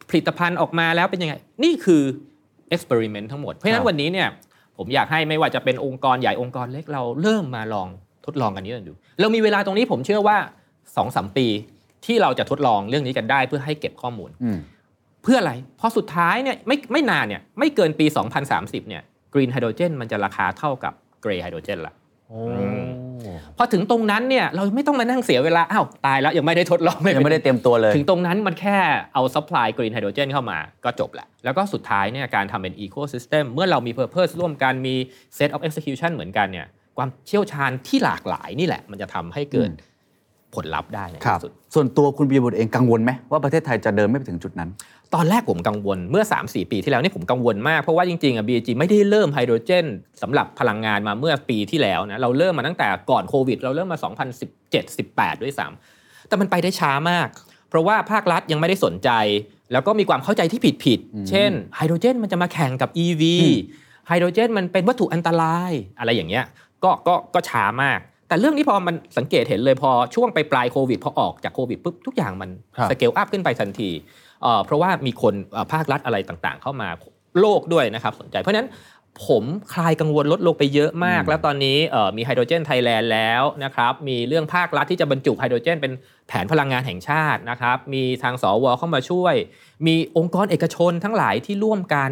[0.08, 1.34] ผลิตภัณฑ์ออกมาแล้วเป็นยังไง
[1.64, 2.02] นี่คือ
[2.74, 4.28] experiment ทั้งหมดเพราะฉะนั้นวันนี้เนี่ย
[4.76, 7.88] ผมอยากให้ไม่ว่าจะเป็นองค์กรใหญ่องค์กรเล็กเราเริ่มมาลอง
[8.26, 10.38] ทดลองกันนี้กันดู เรามีเวลาตรงนี้ผมเชื่อว่า
[10.72, 11.46] 2อสปี
[12.06, 14.58] ที่เราจะทดลองเรื่องนี้กันได้เพื่อให้เก็บข้อมูลอืม
[15.22, 18.06] เพื่ออะไรพอสุดท้ายเนี่ยไม่ไม่นานเนี่ยไม่เกินปี
[18.46, 19.02] 2030เนี่ย
[19.32, 20.92] green hydrogen มันจะราคาเท่ากับ
[21.22, 21.94] grey hydrogen ละ
[23.56, 28.78] พอถึงตรงนั้นเนี่ยเราไม่ต้องมานั่งเสียเวลาอ้าวตายแล้วยังไม่ได้ทดลองเลยยังไม่ได้เตรียมตัวเลย ถึงตรงนั้นมันแค่
[29.14, 34.94] เอา supply green hydrogen เข้ามาก็จบแหละ แล้วก็สุดท้ายเนี่ยการทำเป็นอีโค y ิสเต็มเมื่อเรามี Purpose ร่วมกันมี
[35.38, 36.66] Set of Execution เหมือนกันเนี่ย
[36.96, 39.70] ความเชี่ยวชาญที่หลากหลายนี่แหละ มันจะทำให้เกิด
[40.54, 44.70] ผลลัพธ์ได้ในครับที่สุดส่วนตัวคุณปิยบุตรเองกังวลไหมว่าประเทศไทยจะเดินไม่ไปถึงจุดนั้น
[45.14, 49.86] ตอนแรกผมกังวลเมื่อ 3-4 ปีที่แล้วนี่ผมกังวลมากเพราะว่าจริงๆอะ BG ไม่ได้เริ่มไฮโดรเจน
[50.22, 53.98] สำหรับพลังงานมาเมื่อปีที่แล้วนะเราเริ่มมาตั้งแต่ก่อนโควิด เราเริ่มมา
[54.70, 57.28] 2017-18 ด้วยซ้ำแต่มันไปได้ช้ามาก
[57.68, 59.10] เพราะว่าภาครัฐยังไม่ได้สนใจ
[59.72, 63.22] แล้วก็มีความเข้าใจที่ผิดๆเช่นไฮโดรเจนมันจะมาแข่งกับ EV
[64.08, 66.44] ไฮโดรเจนมันเป็นวัตถุอันตรายอะไรอย่างเงี้ย
[66.84, 67.98] ก็ก็ก็ช้ามาก
[68.28, 73.90] แต่เรื่องนี้พอมันสังเกตเห็นเลยพอช่วงไปปลายโควิดพอออกจากโควิดปุ๊บทุกอย่างมันครับ scale up ขึ้นไปทันที
[74.42, 76.88] เอ่อเพราะว่ามีคนเอ่อภาครัฐอะไรต่างๆ เข้ามา
[77.40, 78.70] ร่วมด้วยนะครับสนใจ เพราะฉะนั้น
[79.26, 85.92] ผมคลายกังวลลดลงไปเยอะมาก แล้วตอนนี้เอ่อมี Hydrogen Thailand แล้วนะครับมีเรื่องภาครัฐที่จะบรรจุไฮโดรเจน เป็น
[86.28, 89.34] แผนพลังงานแห่งชาตินะครับมีทางสวเข้ามาช่วย
[89.86, 92.10] มีองค์กรเอกชนทั้งหลายที่ร่วมกัน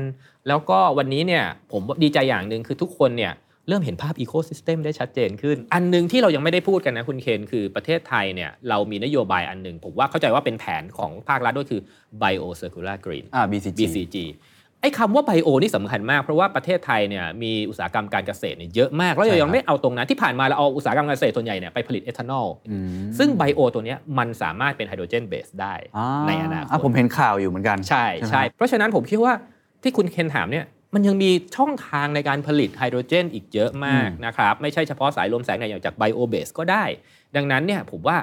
[0.49, 3.33] แล้วก็วันนี้เนี่ยผมดีใจอย่างหนึ่งคือทุกคนเนี่ย
[3.69, 11.81] เริ่มเห็นภาพอีโค y ิสเต็มได้ชัดเจนขึ้น อันหนึ่งที่เรายังไม่ได้พูดกันนะคุณเคนคือประเทศไทยเนี่ยเรามีนโยบายอันหนึ่งผมว่าเข้าใจว่าเป็นแผนของภาครัฐด้วยคือ
[12.23, 14.17] Bio Circular Green อ่า BCG BCG
[14.81, 22.89] ไอ้คำว่าไบโอนี่สำคัญมาก เพราะว่าประเทศไทยเนี่ยมีอุตสาหกรรมการเกษตรเนี่ยเยอะมาก แล้วใช่ครับเรายังไม่เอาตรงนั้นที่ผ่านมาเราเอาอุตสาหกรรมการเกษตรส่วนใหญ่เนี่ยไปผลิตเอทานอลอืม
[23.19, 29.33] ซึ่งไบโอตัวเนี้ยมันสามารถเป็นไฮโดรเจนเบสได้อ่าในอนาคอะตผมเห็นข่าวอยู่เหมือนกัน ใช่ไหมใช่เพราะฉะนั้นผมคิดว่า
[29.83, 30.65] ที่คุณเคนถามเนี่ย
[30.95, 36.85] มันยังมีช่องทางในการผลิตไฮโดรเจนอีกเยอะมากนะครับ ไม่ใช่เฉพาะสายลมแสงอย่างจากไบโอเบสก็ได้
[37.37, 38.17] ดังนั้นเนี่ยผมว่า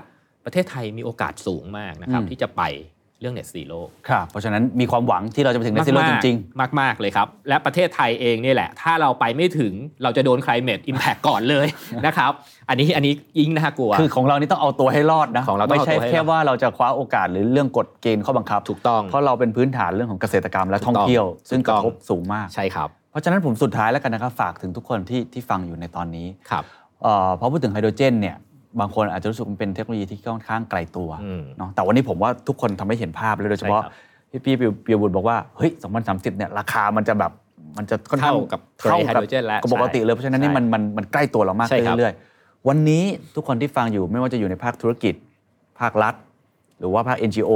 [0.46, 2.62] ประเทศไทยมีโอกาสสูงมากนะครับที่จะไป
[2.95, 9.74] เรื่อง net zero ครับเพราะฉะนั้นมีความหวังที่เราจะไปถึงในซีโร่จริงมากๆมาก ๆ เลยครับ และประเทศไทยเองเนี่ยแหละ ถ้าเราไปไม่ถึง
[10.04, 11.68] เราจะโดน climate impact ก่อนเลย
[12.06, 12.32] นะครับ
[12.70, 26.64] อันนี้อันนี้ยิ่งน่ากลัวๆคือของเรานี่ต้องเอาตัวให้รอดนะของเราต้องไม่เอาใช่ตัวให้รอดแค่ว่าเราจะคว้าโอกาสหรือเรื่องกฎเกณฑ์ข้อบังคับถูกต้อง เพราะเราเป็นพื้นฐานเรื่องของเกษตรกรรมและถูกต้องท่องเที่ยว ซึ่งถูกกต้ระองทบสูงมากใช่ครับเพราะฉะนั้นผมสุดท้ายแล้วกันนะครับฝากถึงทุกคนที่ที่ฟังอยู่ในตอนนี้ครับ
[27.04, 28.36] เอ่อพอพูดถึงไฮโดรเจนเนี่ย
[28.80, 33.94] บางคนอาจจะรู้สึกมันเป็นเทคโนโลยีที่ค่อนข้างไกลตัวอืมเนาะแต่วันนี้ผมว่าทุกคนทำให้เห็นภาพเลยโดยเฉพาะใช่ครับ
[34.32, 35.72] พี่พี่เปียบุตรบอกว่าเฮ้ย
[36.06, 37.32] 2030เนี่ยราคามันจะแบบ
[37.78, 43.04] มันจะค่อนข้างเท่ากับเท่าไฮกับโดรเจนแล้วกับปกติเลยเพราะฉะนั้นนี่ใช่มันมันมันใกล้ตัวเรามากใช่ขึ้นครับเรื่อยๆวันนี้
[43.36, 45.14] ทุกคนที่ฟังอยู่ไม่ว่าจะอยู่ในภาคธุรกิจ
[45.80, 46.14] ภาครัฐ
[46.80, 47.52] หรือว่าภาค NGO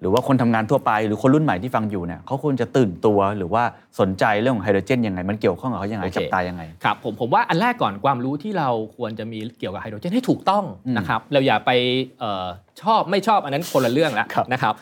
[0.00, 3.62] หรือว่าคนทำงานทั่วไปหรือคนรุ่นใหม่ที่ฟังอยู่เนี่ยเขาควรจะตื่นตัวหรือว่า
[4.00, 11.70] สนใจเรื่องของไฮโดรเจนยังไง มันเกี่ยวข้องกับเขายังไงโอเคจับตายังไงครับผมผมว่าอันแรกก่อนความรู้ที่เราควรจะมีเกี่ยวกับไฮโดรเจนให้ถูกต้องอืมนะครับเราอย่าไป
[12.18, 12.46] เออ
[12.82, 14.74] ชอบไม่ชอบอันนั้นคนละเรื่องแล้วครับนะครับ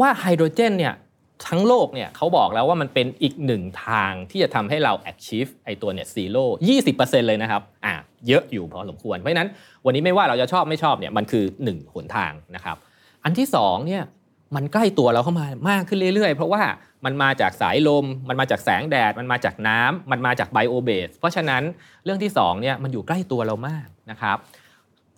[0.00, 0.94] ว่าไฮโดรเจนเนี่ย
[1.48, 7.94] ทั้งโลกเนี่ยเขาบอกแล้วว่ามันเป็นอีกหนึ่งทางที่จะทำให้เรา achieve ไอตัวเนี่ยซีโร่ยี่สิบเปอร์เซ็นต์เลยนะครับอ่า
[8.28, 9.48] เยอะอยู่พอสมควร เพราะฉะนั้น
[9.84, 12.76] วันนี้ไม่ว่าเราจะชอบไม่ชอบเนี่ยมันคือหนึ่งหนทางนะครับ
[13.24, 14.02] อันที่สองเนี่ย
[14.54, 16.62] มันใกล้ตัวเราเข้ามามากขึ้นเรื่อยๆ เพราะว่า
[17.04, 21.62] มันมาจากสายลม มันมาจากแสงแดด มันมาจากน้ำมันมาจากไบโอเบส เพราะฉะนั้น
[22.04, 24.36] เรื่องที่สองเนี่ยมันอยู่ใกล้ตัวเรามากนะครับ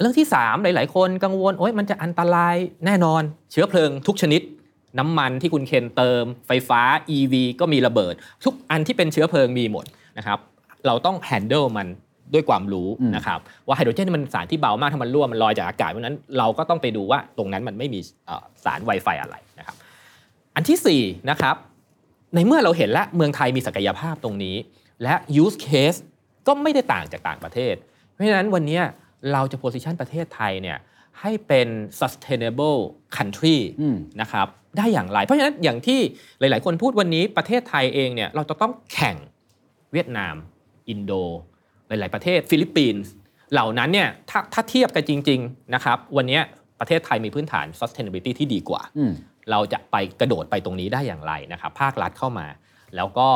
[0.01, 2.57] เรื่องที่ 3 หลาย ๆ คนกังวลโอ๊ยมันจะอันตราย
[2.87, 3.23] แน่นอน
[3.53, 4.43] เชื้อเพลิงทุกชนิด
[4.99, 6.81] น้ำมันที่คุณเคนเติม ไฟฟ้า
[7.17, 8.15] EV ก็มีระเบิด
[8.45, 9.85] ทุกอันที่เป็นเชื้อเพลิงมีหมด
[10.19, 10.39] นะครับ
[10.87, 11.89] เราต้อง handle มัน
[12.35, 19.77] ด้วยความรู้อืมนะครับว่าไฮโดรเจนมันสารที่เบามากถ้ามันรั่วมันลอยจากอากาศเพราะฉะนั้นเราก็ต้องไปดูว่าตรงนั้นมันไม่มีเอ่อสาร Wi-Fi อะไรนะครับ
[20.55, 21.57] อันที่4นะครับ
[22.35, 24.57] ในเมื่อเราเห็นแล้วเมืองไทยมีศักยภาพตรงนี้
[25.03, 25.99] และ use case
[26.47, 27.75] ก็ไม่ได้ต่างจากต่างประเทศ
[28.13, 28.81] เพราะฉะนั้นวันนี้
[29.33, 30.79] เราจะ position ประเทศไทยเนี่ย
[31.21, 31.69] ให้เป็น
[32.01, 32.79] sustainable
[33.17, 34.47] country อืมนะครับ
[34.79, 36.01] ได้อย่างไรเพราะฉะนั้นอย่างที่
[36.41, 39.17] หลาย ๆ คนพูดวันนี้ประเทศไทยเองเนี่ยเราจะต้องแข่ง
[39.93, 40.35] เวียดนาม
[40.89, 41.13] อินโด
[41.89, 43.11] หลาย ๆ ประเทศฟิลิปปินส์
[43.53, 46.41] เหล่านั้นเนี่ยถ้าถ้าเทียบกันจริง ๆ นะครับ วันนี้
[46.81, 49.13] ประเทศไทยมีพื้นฐาน sustainability ที่ดีกว่าอืม
[49.51, 52.47] เราจะไปกระโดดไปตรงนี้ได้อย่างไรนะครับ ภาครัฐเข้ามา
[52.97, 53.29] แล้วก็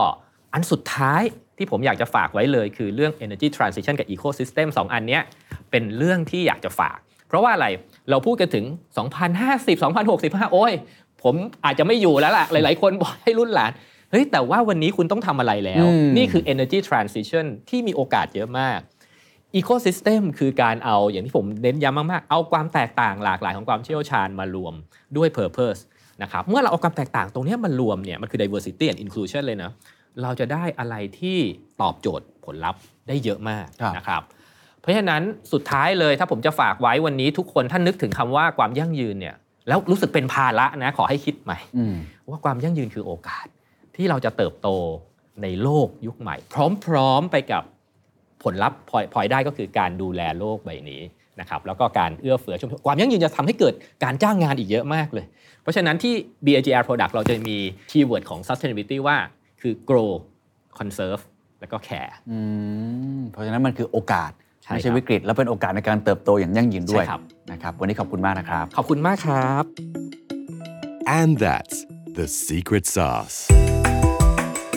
[0.53, 1.23] อันสุดท้าย
[1.59, 5.23] ที่ผมอยากจะฝากไว้เลย คือเรื่อง energy transition กับ ecosystem สองอันเนี้ย
[5.71, 6.99] เป็นเรื่องที่อยากจะฝาก
[7.29, 7.67] เพราะว่าอะไร
[8.11, 8.65] เราพูดกันถึง
[9.23, 9.83] 2050
[10.49, 10.73] 2065 โอ้ย
[11.23, 11.35] ผม
[11.65, 13.73] อาจจะไม่อยู่แล้วล่ะ หลาย ๆ คนบอกให้รุ่นหลาน
[14.13, 18.81] เฮ้ยแต่ว่าวันนี้คุณต้องทำอะไรแล้วอืมนี่คือ energy transition ที่มีโอกาสเยอะมาก
[19.59, 24.75] Ecosystem คือการเอาอย่างที่ผมเน้นย้ำมากๆ เอาความแตกต่างหลากหลายของความเชี่ยวชาญมารวม
[25.17, 25.81] ด้วย Purpose
[26.23, 29.71] นะครับเมื่อเราเอาความแตกต่างตรงเนี้ยมารวมเนี่ยมันคือ diversity and inclusion เลยนะ
[30.23, 31.39] เราจะได้อะไรที่
[31.81, 34.23] ตอบโจทย์ผลลัพธ์ได้เยอะมากครับนะครับ
[34.81, 39.35] เพราะฉะนั้นสุดท้ายเลยถ้าผมจะฝากไว้วันนี้ทุกคนท่านนึกถึงคำว่าความยั่งยืนเนี่ย
[39.69, 41.95] แล้วรู้สึกเป็นภาระนะขอให้คิดใหม่อืม
[42.29, 43.47] ว่าความยั่งยืนคือโอกาส
[43.97, 44.69] ที่เราจะเติบโต
[45.43, 46.37] ในโลกยุคใหม่
[46.87, 47.63] พร้อมๆไปกับ
[48.43, 51.03] ผลลัพธ์พลอยพลอยได้ก็คือการดูแลโลกใบนี้
[51.41, 53.75] นะครับแล้วก็การเอื้อเฟื้อชุมชนความยั่งยืนจะทำให้เกิด
[54.05, 55.27] การจ้างงานอีกเยอะมากเลย
[55.63, 56.15] เพราะฉะนั้นที่
[56.47, 57.57] BIG Air Product เราจะมี
[57.91, 59.17] keyword ของ sustainability ว่า
[59.61, 60.13] คือ grow
[60.79, 61.23] conserve
[61.61, 62.39] แล้วก็ care อื
[63.19, 64.31] มเพราะฉะนั้นมันคือโอกาส
[64.63, 67.23] ใช่ไม่ใช่ครับวิกฤต แล้วเป็นโอกาสในการเติบโตอย่างยั่งยืนด้วยใช่ครับ
[67.53, 69.65] นะครับวันนี้ขอบคุณมากนะครับ ขอบคุณมากครับ
[71.19, 71.77] And that's
[72.19, 73.39] the secret sauce.